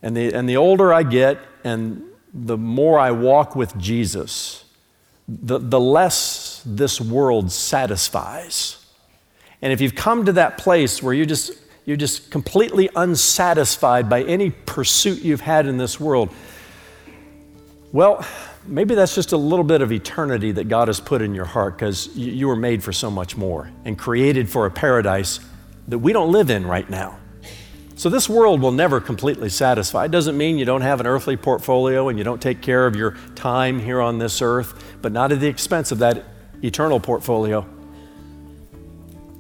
And 0.02 0.18
the, 0.18 0.34
and 0.34 0.50
the 0.50 0.58
older 0.58 0.92
I 0.92 1.04
get 1.04 1.40
and 1.64 2.04
the 2.34 2.58
more 2.58 3.00
I 3.00 3.12
walk 3.12 3.56
with 3.56 3.78
Jesus, 3.78 4.65
the, 5.28 5.58
the 5.58 5.80
less 5.80 6.62
this 6.66 7.02
world 7.02 7.52
satisfies. 7.52 8.86
And 9.62 9.74
if 9.74 9.82
you've 9.82 9.96
come 9.96 10.26
to 10.26 10.34
that 10.34 10.58
place 10.58 11.02
where 11.02 11.14
you 11.14 11.26
just, 11.26 11.54
you're 11.86 11.98
just 11.98 12.30
completely 12.30 12.90
unsatisfied 12.96 14.10
by 14.10 14.24
any 14.24 14.52
pursuit 14.52 15.22
you've 15.22 15.42
had 15.42 15.66
in 15.66 15.78
this 15.78 16.00
world, 16.00 16.30
well, 17.92 18.26
maybe 18.68 18.94
that's 18.94 19.16
just 19.16 19.32
a 19.32 19.38
little 19.38 19.64
bit 19.64 19.82
of 19.82 19.92
eternity 19.92 20.52
that 20.52 20.68
God 20.68 20.88
has 20.88 21.00
put 21.00 21.22
in 21.22 21.34
your 21.34 21.46
heart 21.46 21.78
because 21.78 22.16
you, 22.16 22.32
you 22.32 22.48
were 22.48 22.56
made 22.56 22.84
for 22.84 22.92
so 22.92 23.10
much 23.10 23.38
more 23.38 23.72
and 23.86 23.98
created 23.98 24.50
for 24.50 24.66
a 24.66 24.72
paradise 24.72 25.40
that 25.88 26.00
we 26.00 26.14
don't 26.14 26.32
live 26.32 26.50
in 26.50 26.66
right 26.66 26.90
now. 26.90 27.18
So, 27.98 28.10
this 28.10 28.28
world 28.28 28.62
will 28.62 28.74
never 28.74 29.00
completely 29.00 29.48
satisfy. 29.48 30.06
It 30.06 30.12
doesn't 30.12 30.38
mean 30.38 30.58
you 30.58 30.66
don't 30.66 30.82
have 30.82 31.00
an 31.00 31.08
earthly 31.08 31.38
portfolio 31.38 32.10
and 32.10 32.18
you 32.18 32.26
don't 32.26 32.42
take 32.42 32.62
care 32.62 32.86
of 32.86 32.96
your 32.96 33.12
time 33.36 33.80
here 33.80 34.02
on 34.02 34.18
this 34.18 34.42
earth, 34.42 34.98
but 35.02 35.14
not 35.14 35.32
at 35.32 35.40
the 35.40 35.48
expense 35.48 35.94
of 35.94 36.00
that 36.00 36.26
eternal 36.62 37.00
portfolio. 37.00 37.66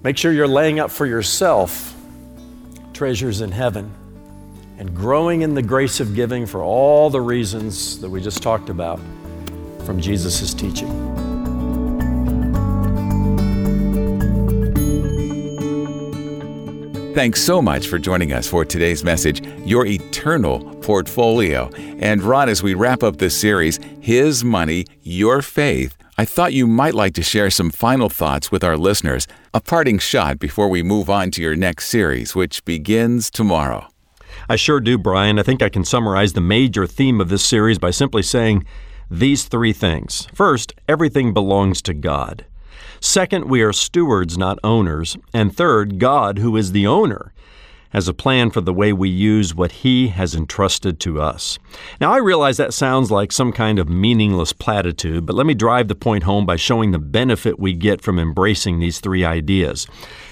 Make 0.04 0.18
sure 0.18 0.32
you're 0.32 0.48
laying 0.48 0.80
up 0.80 0.90
for 0.90 1.06
yourself 1.06 1.94
treasures 2.94 3.42
in 3.42 3.52
heaven 3.52 3.92
and 4.78 4.96
growing 4.96 5.42
in 5.42 5.54
the 5.54 5.62
grace 5.62 6.00
of 6.00 6.16
giving 6.16 6.46
for 6.46 6.64
all 6.64 7.10
the 7.10 7.22
reasons 7.22 8.00
that 8.00 8.10
we 8.10 8.22
just 8.22 8.42
talked 8.42 8.70
about 8.70 9.00
from 9.86 10.00
Jesus' 10.00 10.54
teaching. 10.54 11.15
Thanks 17.16 17.42
so 17.42 17.62
much 17.62 17.88
for 17.88 17.98
joining 17.98 18.34
us 18.34 18.46
for 18.46 18.66
today's 18.66 19.02
message, 19.02 19.42
Your 19.66 19.86
Eternal 19.86 20.76
Portfolio. 20.82 21.70
And 22.00 22.22
Ron, 22.22 22.50
as 22.50 22.62
we 22.62 22.74
wrap 22.74 23.04
up 23.04 23.16
this 23.16 23.40
series, 23.40 23.80
His 24.02 24.44
Money, 24.44 24.86
Your 25.02 25.42
Faith, 25.42 25.96
I 26.18 26.26
thought 26.26 26.52
you 26.52 26.68
might 26.68 26.94
like 26.94 27.14
to 27.14 27.24
share 27.24 27.50
some 27.50 27.72
final 27.72 28.10
thoughts 28.10 28.52
with 28.52 28.66
our 28.66 28.76
listeners, 28.76 29.28
a 29.54 29.62
parting 29.62 29.98
shot 29.98 30.40
before 30.40 30.68
we 30.68 30.84
move 30.84 31.10
on 31.10 31.32
to 31.32 31.42
your 31.42 31.56
next 31.56 31.88
series, 31.88 32.36
which 32.36 32.66
begins 32.66 33.32
tomorrow. 33.32 33.88
I 34.50 34.58
sure 34.58 34.82
do, 34.82 34.98
Brian. 34.98 35.40
I 35.40 35.44
think 35.44 35.62
I 35.62 35.70
can 35.70 35.86
summarize 35.86 36.34
the 36.34 36.42
major 36.42 36.86
theme 36.86 37.22
of 37.22 37.30
this 37.30 37.46
series 37.46 37.80
by 37.80 37.92
simply 37.92 38.24
saying 38.24 38.66
these 39.10 39.46
three 39.46 39.72
things. 39.72 40.28
First, 40.34 40.74
everything 40.90 41.34
belongs 41.34 41.82
to 41.84 41.94
God. 41.94 42.44
Second, 43.00 43.46
we 43.46 43.62
are 43.62 43.74
stewards, 43.74 44.38
not 44.38 44.60
owners. 44.64 45.18
And 45.34 45.56
third, 45.56 46.00
God, 46.00 46.40
who 46.40 46.56
is 46.58 46.72
the 46.72 46.88
owner, 46.88 47.34
has 47.96 48.10
a 48.10 48.14
plan 48.14 48.52
for 48.52 48.60
the 48.60 48.74
way 48.74 48.92
we 48.92 49.08
use 49.08 49.56
what 49.56 49.72
He 49.72 50.10
has 50.10 50.36
entrusted 50.36 51.00
to 51.00 51.22
us. 51.22 51.58
Now, 52.02 52.12
I 52.12 52.18
realize 52.18 52.58
that 52.58 52.74
sounds 52.74 53.10
like 53.10 53.32
some 53.32 53.54
kind 53.54 53.80
of 53.80 53.88
meaningless 53.88 54.52
platitude, 54.52 55.26
but 55.26 55.36
let 55.36 55.46
me 55.46 55.54
drive 55.54 55.88
the 55.88 55.96
point 55.96 56.24
home 56.24 56.46
by 56.46 56.58
showing 56.58 56.92
the 56.92 57.00
benefit 57.00 57.58
we 57.58 57.72
get 57.72 58.02
from 58.02 58.20
embracing 58.20 58.80
these 58.80 59.00
three 59.00 59.24
ideas. 59.24 59.88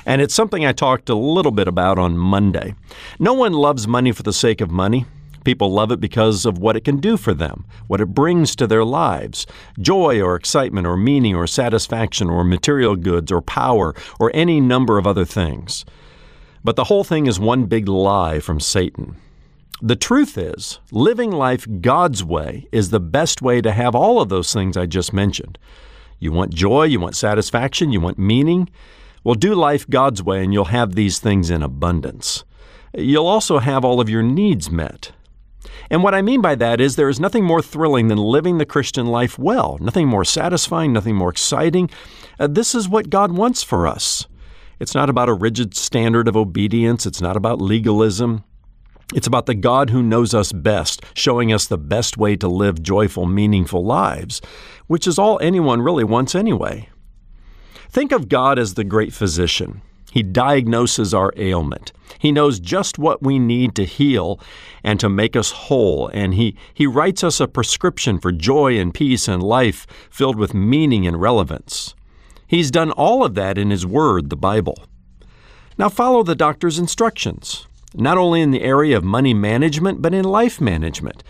And 0.06 0.22
it's 0.22 0.36
something 0.36 0.66
I 0.66 0.74
talked 0.74 1.08
a 1.10 1.16
little 1.16 1.54
bit 1.54 1.70
about 1.70 1.98
on 1.98 2.18
Monday. 2.18 2.76
No 3.18 3.34
one 3.34 3.54
loves 3.54 3.88
money 3.88 4.12
for 4.12 4.24
the 4.24 4.34
sake 4.34 4.60
of 4.60 4.70
money. 4.70 5.06
People 5.44 5.72
love 5.72 5.92
it 5.92 6.00
because 6.00 6.46
of 6.46 6.58
what 6.58 6.76
it 6.76 6.84
can 6.84 6.98
do 6.98 7.18
for 7.18 7.34
them, 7.34 7.66
what 7.88 8.02
it 8.02 8.08
brings 8.08 8.56
to 8.56 8.68
their 8.68 8.84
lives 8.84 9.46
joy 9.80 10.22
or 10.22 10.36
excitement 10.36 10.88
or 10.88 10.98
meaning 10.98 11.36
or 11.36 11.48
satisfaction 11.48 12.30
or 12.30 12.44
material 12.44 12.96
goods 12.96 13.32
or 13.32 13.42
power 13.42 13.94
or 14.20 14.32
any 14.34 14.62
number 14.62 14.98
of 14.98 15.08
other 15.08 15.26
things. 15.26 15.86
But 16.64 16.76
the 16.76 16.86
whole 16.86 17.04
thing 17.04 17.28
is 17.28 17.40
one 17.40 17.66
big 17.66 17.88
lie 17.88 18.40
from 18.40 18.60
Satan. 18.60 19.18
The 19.82 19.98
truth 19.98 20.38
is, 20.38 20.80
living 20.92 21.32
life 21.32 21.68
God's 21.82 22.24
way 22.24 22.68
is 22.72 22.90
the 22.90 23.02
best 23.02 23.42
way 23.42 23.60
to 23.60 23.72
have 23.74 23.96
all 23.96 24.22
of 24.22 24.30
those 24.30 24.54
things 24.54 24.78
I 24.78 24.86
just 24.86 25.12
mentioned. 25.12 25.58
You 26.20 26.32
want 26.32 26.54
joy, 26.54 26.86
you 26.86 27.02
want 27.02 27.18
satisfaction, 27.18 27.92
you 27.92 28.00
want 28.00 28.18
meaning. 28.18 28.70
Well, 29.26 29.36
do 29.36 29.56
life 29.56 29.90
God's 29.90 30.24
way 30.24 30.42
and 30.42 30.54
you'll 30.54 30.66
have 30.66 30.96
these 30.96 31.20
things 31.20 31.50
in 31.50 31.62
abundance. 31.62 32.46
You'll 32.94 33.28
also 33.28 33.60
have 33.60 33.84
all 33.84 34.00
of 34.00 34.10
your 34.10 34.24
needs 34.24 34.72
met. 34.72 35.12
And 35.90 36.04
what 36.04 36.16
I 36.16 36.22
mean 36.22 36.42
by 36.42 36.56
that 36.56 36.82
is 36.82 36.96
there 36.96 37.10
is 37.10 37.20
nothing 37.20 37.44
more 37.44 37.62
thrilling 37.62 38.08
than 38.08 38.18
living 38.18 38.58
the 38.58 38.66
Christian 38.66 39.08
life 39.08 39.38
well, 39.38 39.78
nothing 39.80 40.08
more 40.08 40.26
satisfying, 40.26 40.94
nothing 40.94 41.16
more 41.16 41.30
exciting. 41.30 41.90
Uh, 42.40 42.48
this 42.48 42.76
is 42.76 42.90
what 42.90 43.10
God 43.10 43.32
wants 43.32 43.64
for 43.64 43.88
us. 43.88 44.28
It's 44.80 44.96
not 44.96 45.10
about 45.10 45.30
a 45.30 45.34
rigid 45.34 45.76
standard 45.76 46.28
of 46.28 46.36
obedience, 46.36 47.06
it's 47.06 47.22
not 47.22 47.38
about 47.38 47.62
legalism. 47.62 48.44
It's 49.14 49.28
about 49.28 49.46
the 49.46 49.54
God 49.54 49.92
who 49.92 50.02
knows 50.02 50.34
us 50.34 50.52
best, 50.52 51.04
showing 51.14 51.54
us 51.54 51.68
the 51.68 51.78
best 51.78 52.18
way 52.18 52.36
to 52.38 52.48
live 52.48 52.82
joyful, 52.82 53.28
meaningful 53.28 53.86
lives, 53.86 54.42
which 54.88 55.06
is 55.06 55.20
all 55.20 55.38
anyone 55.40 55.82
really 55.82 56.04
wants 56.04 56.34
anyway. 56.34 56.90
Think 57.90 58.12
of 58.12 58.28
God 58.28 58.58
as 58.58 58.74
the 58.74 58.84
great 58.84 59.14
physician. 59.14 59.82
He 60.14 60.22
diagnoses 60.22 61.12
our 61.12 61.34
ailment. 61.38 61.92
He 62.20 62.32
knows 62.32 62.60
just 62.60 63.00
what 63.00 63.24
we 63.24 63.40
need 63.40 63.74
to 63.74 63.84
heal 63.84 64.40
and 64.84 65.00
to 65.00 65.10
make 65.10 65.36
us 65.36 65.50
whole, 65.50 66.08
and 66.10 66.36
he, 66.36 66.56
he 66.72 66.86
writes 66.86 67.24
us 67.24 67.40
a 67.40 67.48
prescription 67.48 68.20
for 68.20 68.32
joy 68.32 68.78
and 68.78 68.94
peace 68.94 69.28
and 69.28 69.42
life 69.42 69.88
filled 70.12 70.36
with 70.36 70.54
meaning 70.54 71.08
and 71.08 71.20
relevance. 71.20 71.96
He's 72.46 72.70
done 72.70 72.92
all 72.92 73.26
of 73.26 73.34
that 73.34 73.58
in 73.58 73.72
His 73.72 73.88
Word, 73.88 74.30
the 74.30 74.36
Bible. 74.36 74.78
Now 75.80 75.90
follow 75.90 76.22
the 76.22 76.36
doctor's 76.36 76.78
instructions, 76.78 77.66
not 77.96 78.20
only 78.20 78.42
in 78.42 78.52
the 78.52 78.62
area 78.62 78.96
of 78.96 79.04
money 79.04 79.34
management, 79.34 80.00
but 80.00 80.14
in 80.14 80.26
life 80.26 80.62
management. 80.62 81.24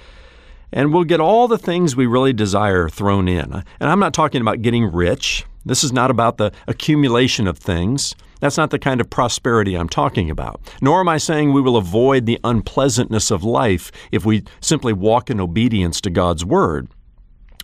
And 0.73 0.91
we'll 0.91 1.05
get 1.05 1.21
all 1.21 1.47
the 1.47 1.57
things 1.57 1.95
we 1.95 2.05
really 2.05 2.33
desire 2.33 2.89
thrown 2.89 3.29
in. 3.29 3.53
And 3.53 3.89
I'm 3.89 4.01
not 4.01 4.13
talking 4.13 4.41
about 4.41 4.61
getting 4.61 4.91
rich. 4.91 5.45
This 5.65 5.85
is 5.85 5.93
not 5.93 6.11
about 6.11 6.35
the 6.35 6.51
accumulation 6.67 7.47
of 7.47 7.57
things. 7.57 8.13
That's 8.43 8.57
not 8.57 8.71
the 8.71 8.77
kind 8.77 8.99
of 8.99 9.09
prosperity 9.09 9.75
I'm 9.75 9.87
talking 9.87 10.29
about. 10.29 10.59
Nor 10.81 10.99
am 10.99 11.07
I 11.07 11.17
saying 11.17 11.53
we 11.53 11.61
will 11.61 11.77
avoid 11.77 12.25
the 12.25 12.41
unpleasantness 12.43 13.31
of 13.31 13.45
life 13.45 13.89
if 14.11 14.25
we 14.25 14.43
simply 14.59 14.91
walk 14.91 15.29
in 15.29 15.39
obedience 15.39 16.01
to 16.01 16.09
God's 16.09 16.43
Word. 16.43 16.89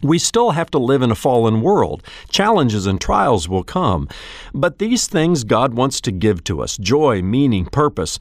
We 0.01 0.17
still 0.17 0.51
have 0.51 0.71
to 0.71 0.79
live 0.79 1.01
in 1.01 1.11
a 1.11 1.15
fallen 1.15 1.59
world. 1.59 2.01
Challenges 2.29 2.87
and 2.87 3.01
trials 3.01 3.49
will 3.49 3.65
come. 3.65 4.07
But 4.53 4.79
these 4.79 5.05
things 5.05 5.43
God 5.43 5.73
wants 5.73 5.99
to 5.99 6.13
give 6.13 6.45
to 6.45 6.61
us 6.61 6.77
joy, 6.77 7.21
meaning, 7.21 7.65
purpose 7.65 8.17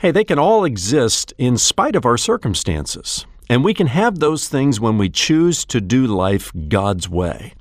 hey, 0.00 0.10
they 0.10 0.24
can 0.24 0.38
all 0.38 0.66
exist 0.66 1.32
in 1.38 1.56
spite 1.56 1.96
of 1.96 2.04
our 2.04 2.18
circumstances. 2.18 3.24
And 3.48 3.64
we 3.64 3.72
can 3.72 3.86
have 3.86 4.18
those 4.18 4.48
things 4.48 4.78
when 4.78 4.98
we 4.98 5.08
choose 5.08 5.64
to 5.64 5.80
do 5.80 6.06
life 6.06 6.52
God's 6.68 7.08
way. 7.08 7.54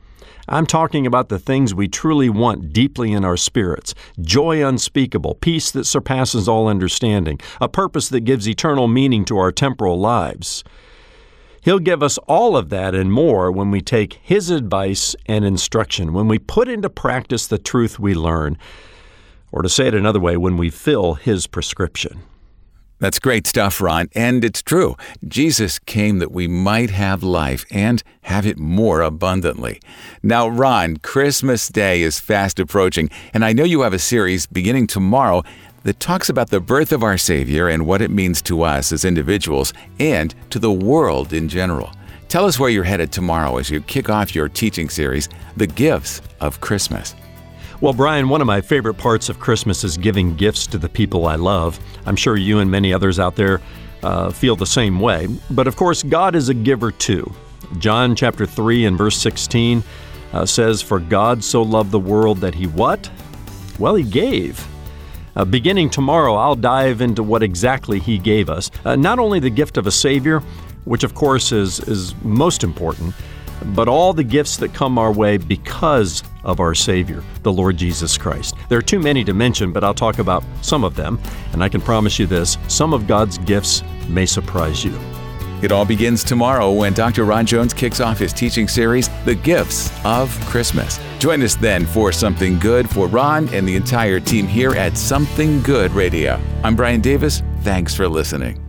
I'm 0.48 0.68
talking 0.68 1.08
about 1.08 1.30
the 1.30 1.40
things 1.40 1.74
we 1.74 1.88
truly 1.88 2.30
want 2.30 2.72
deeply 2.72 3.14
in 3.14 3.26
our 3.26 3.38
spirits 3.38 3.96
joy 4.22 4.66
unspeakable, 4.66 5.36
peace 5.36 5.72
that 5.72 5.86
surpasses 5.86 6.48
all 6.48 6.68
understanding, 6.68 7.40
a 7.60 7.68
purpose 7.68 8.10
that 8.10 8.22
gives 8.22 8.48
eternal 8.48 8.88
meaning 8.88 9.26
to 9.26 9.38
our 9.38 9.52
temporal 9.52 10.00
lives. 10.00 10.64
He'll 11.62 11.80
give 11.80 12.04
us 12.04 12.20
all 12.28 12.56
of 12.56 12.70
that 12.70 12.94
and 12.94 13.12
more 13.12 13.52
when 13.52 13.72
we 13.72 13.82
take 13.82 14.20
His 14.22 14.52
advice 14.52 15.16
and 15.26 15.44
instruction, 15.44 16.14
when 16.14 16.28
we 16.28 16.38
put 16.38 16.70
into 16.70 16.92
practice 16.92 17.48
the 17.48 17.58
truth 17.58 17.98
we 17.98 18.14
learn, 18.14 18.60
or 19.52 19.64
to 19.64 19.70
say 19.70 19.88
it 19.88 19.96
another 19.96 20.20
way, 20.20 20.38
when 20.38 20.58
we 20.58 20.70
fill 20.70 21.16
His 21.16 21.48
prescription. 21.48 22.22
That's 23.00 23.20
great 23.20 23.46
stuff, 23.46 23.82
Ron, 23.82 24.08
and 24.16 24.46
it's 24.46 24.62
true. 24.62 24.96
Jesus 25.28 25.80
came 25.80 26.20
that 26.20 26.32
we 26.32 26.48
might 26.48 26.92
have 26.92 27.24
life 27.24 27.66
and 27.70 28.02
have 28.22 28.46
it 28.46 28.58
more 28.58 29.02
abundantly. 29.02 29.82
Now, 30.24 30.48
Ron, 30.48 30.98
Christmas 30.98 31.68
Day 31.68 32.04
is 32.04 32.22
fast 32.22 32.58
approaching, 32.58 33.10
and 33.34 33.44
I 33.44 33.52
know 33.52 33.66
you 33.66 33.82
have 33.82 33.94
a 33.94 34.00
series 34.00 34.48
beginning 34.48 34.88
tomorrow 34.88 35.44
that 35.84 36.00
talks 36.00 36.30
about 36.30 36.50
the 36.50 36.62
birth 36.62 36.94
of 36.94 37.04
our 37.04 37.18
Savior 37.18 37.68
and 37.68 37.86
what 37.86 38.02
it 38.02 38.12
means 38.12 38.42
to 38.44 38.64
us 38.64 38.94
as 38.94 39.04
individuals 39.04 39.74
and 40.00 40.34
to 40.50 40.58
the 40.58 40.72
world 40.72 41.34
in 41.34 41.50
general. 41.50 41.92
Tell 42.30 42.46
us 42.46 42.58
where 42.58 42.70
you're 42.70 42.84
headed 42.84 43.12
tomorrow 43.12 43.58
as 43.58 43.70
you 43.70 43.82
kick 43.82 44.10
off 44.10 44.34
your 44.34 44.50
teaching 44.50 44.90
series, 44.90 45.28
The 45.58 45.68
Gifts 45.68 46.22
of 46.40 46.62
Christmas. 46.62 47.14
Well, 47.82 47.92
Brian, 47.92 48.30
one 48.30 48.40
of 48.40 48.48
my 48.48 48.62
favorite 48.62 48.94
parts 48.94 49.28
of 49.28 49.40
Christmas 49.40 49.84
is 49.84 49.98
giving 49.98 50.36
gifts 50.36 50.66
to 50.68 50.78
the 50.78 50.88
people 50.88 51.28
I 51.28 51.36
love. 51.36 51.78
I'm 52.06 52.16
sure 52.16 52.38
you 52.38 52.60
and 52.60 52.72
many 52.72 52.94
others 52.94 53.20
out 53.20 53.36
there 53.36 53.62
uh, 54.02 54.32
feel 54.32 54.56
the 54.56 54.66
same 54.66 55.00
way. 55.00 55.28
But 55.50 55.68
of 55.68 55.76
course, 55.76 56.02
God 56.02 56.36
is 56.36 56.48
a 56.48 56.54
giver 56.54 56.92
too. 56.92 57.30
John 57.78 58.16
chapter 58.16 58.46
3 58.46 58.86
and 58.86 58.98
verse 58.98 59.18
16 59.18 59.84
uh, 60.32 60.46
says, 60.46 60.82
For 60.82 61.00
God 61.00 61.44
so 61.44 61.62
loved 61.62 61.92
the 61.92 62.00
world 62.00 62.38
that 62.40 62.56
he 62.56 62.66
what? 62.66 63.10
Well, 63.78 63.96
he 63.96 64.04
gave. 64.04 64.66
Uh, 65.36 65.44
beginning 65.44 65.90
tomorrow, 65.90 66.36
I'll 66.36 66.56
dive 66.56 67.02
into 67.02 67.24
what 67.24 67.44
exactly 67.44 68.00
he 68.00 68.18
gave 68.18 68.50
us. 68.50 68.72
Uh, 68.86 68.96
not 68.96 69.20
only 69.20 69.42
the 69.42 69.50
gift 69.50 69.76
of 69.76 69.86
a 69.86 69.92
Savior, 69.92 70.42
which 70.86 71.04
of 71.04 71.14
course 71.14 71.52
is, 71.52 71.80
is 71.82 72.16
most 72.24 72.64
important, 72.64 73.14
but 73.74 73.88
all 73.88 74.14
the 74.14 74.24
gifts 74.24 74.58
that 74.58 74.74
come 74.74 74.98
our 74.98 75.12
way 75.12 75.38
because 75.38 76.24
of 76.44 76.60
our 76.60 76.76
Savior, 76.76 77.24
the 77.44 77.52
Lord 77.52 77.78
Jesus 77.78 78.18
Christ. 78.18 78.56
There 78.70 78.78
are 78.78 78.84
too 78.84 79.00
many 79.00 79.24
to 79.24 79.34
mention, 79.34 79.72
but 79.72 79.84
I'll 79.84 79.94
talk 79.94 80.20
about 80.20 80.44
some 80.62 80.84
of 80.84 80.96
them. 80.96 81.20
And 81.54 81.64
I 81.64 81.70
can 81.70 81.82
promise 81.82 82.20
you 82.20 82.28
this 82.28 82.58
some 82.68 82.94
of 82.94 83.08
God's 83.08 83.38
gifts 83.40 83.84
may 84.08 84.26
surprise 84.26 84.84
you. 84.84 84.98
It 85.62 85.72
all 85.72 85.86
begins 85.86 86.24
tomorrow 86.24 86.72
when 86.72 86.94
Dr. 86.94 87.24
Ron 87.24 87.46
Jones 87.46 87.74
kicks 87.74 88.00
off 88.00 88.20
his 88.20 88.34
teaching 88.34 88.68
series, 88.68 89.10
The 89.24 89.36
Gifts 89.36 89.92
of 90.06 90.30
Christmas. 90.42 91.00
Join 91.18 91.42
us 91.42 91.56
then 91.56 91.86
for 91.86 92.12
Something 92.12 92.60
Good 92.60 92.90
for 92.90 93.08
Ron 93.08 93.48
and 93.50 93.68
the 93.68 93.76
entire 93.76 94.20
team 94.20 94.48
here 94.48 94.76
at 94.76 94.98
Something 94.98 95.62
Good 95.62 95.92
Radio. 95.94 96.40
I'm 96.64 96.76
Brian 96.76 97.02
Davis. 97.02 97.42
Thanks 97.62 97.96
for 97.96 98.08
listening. 98.08 98.65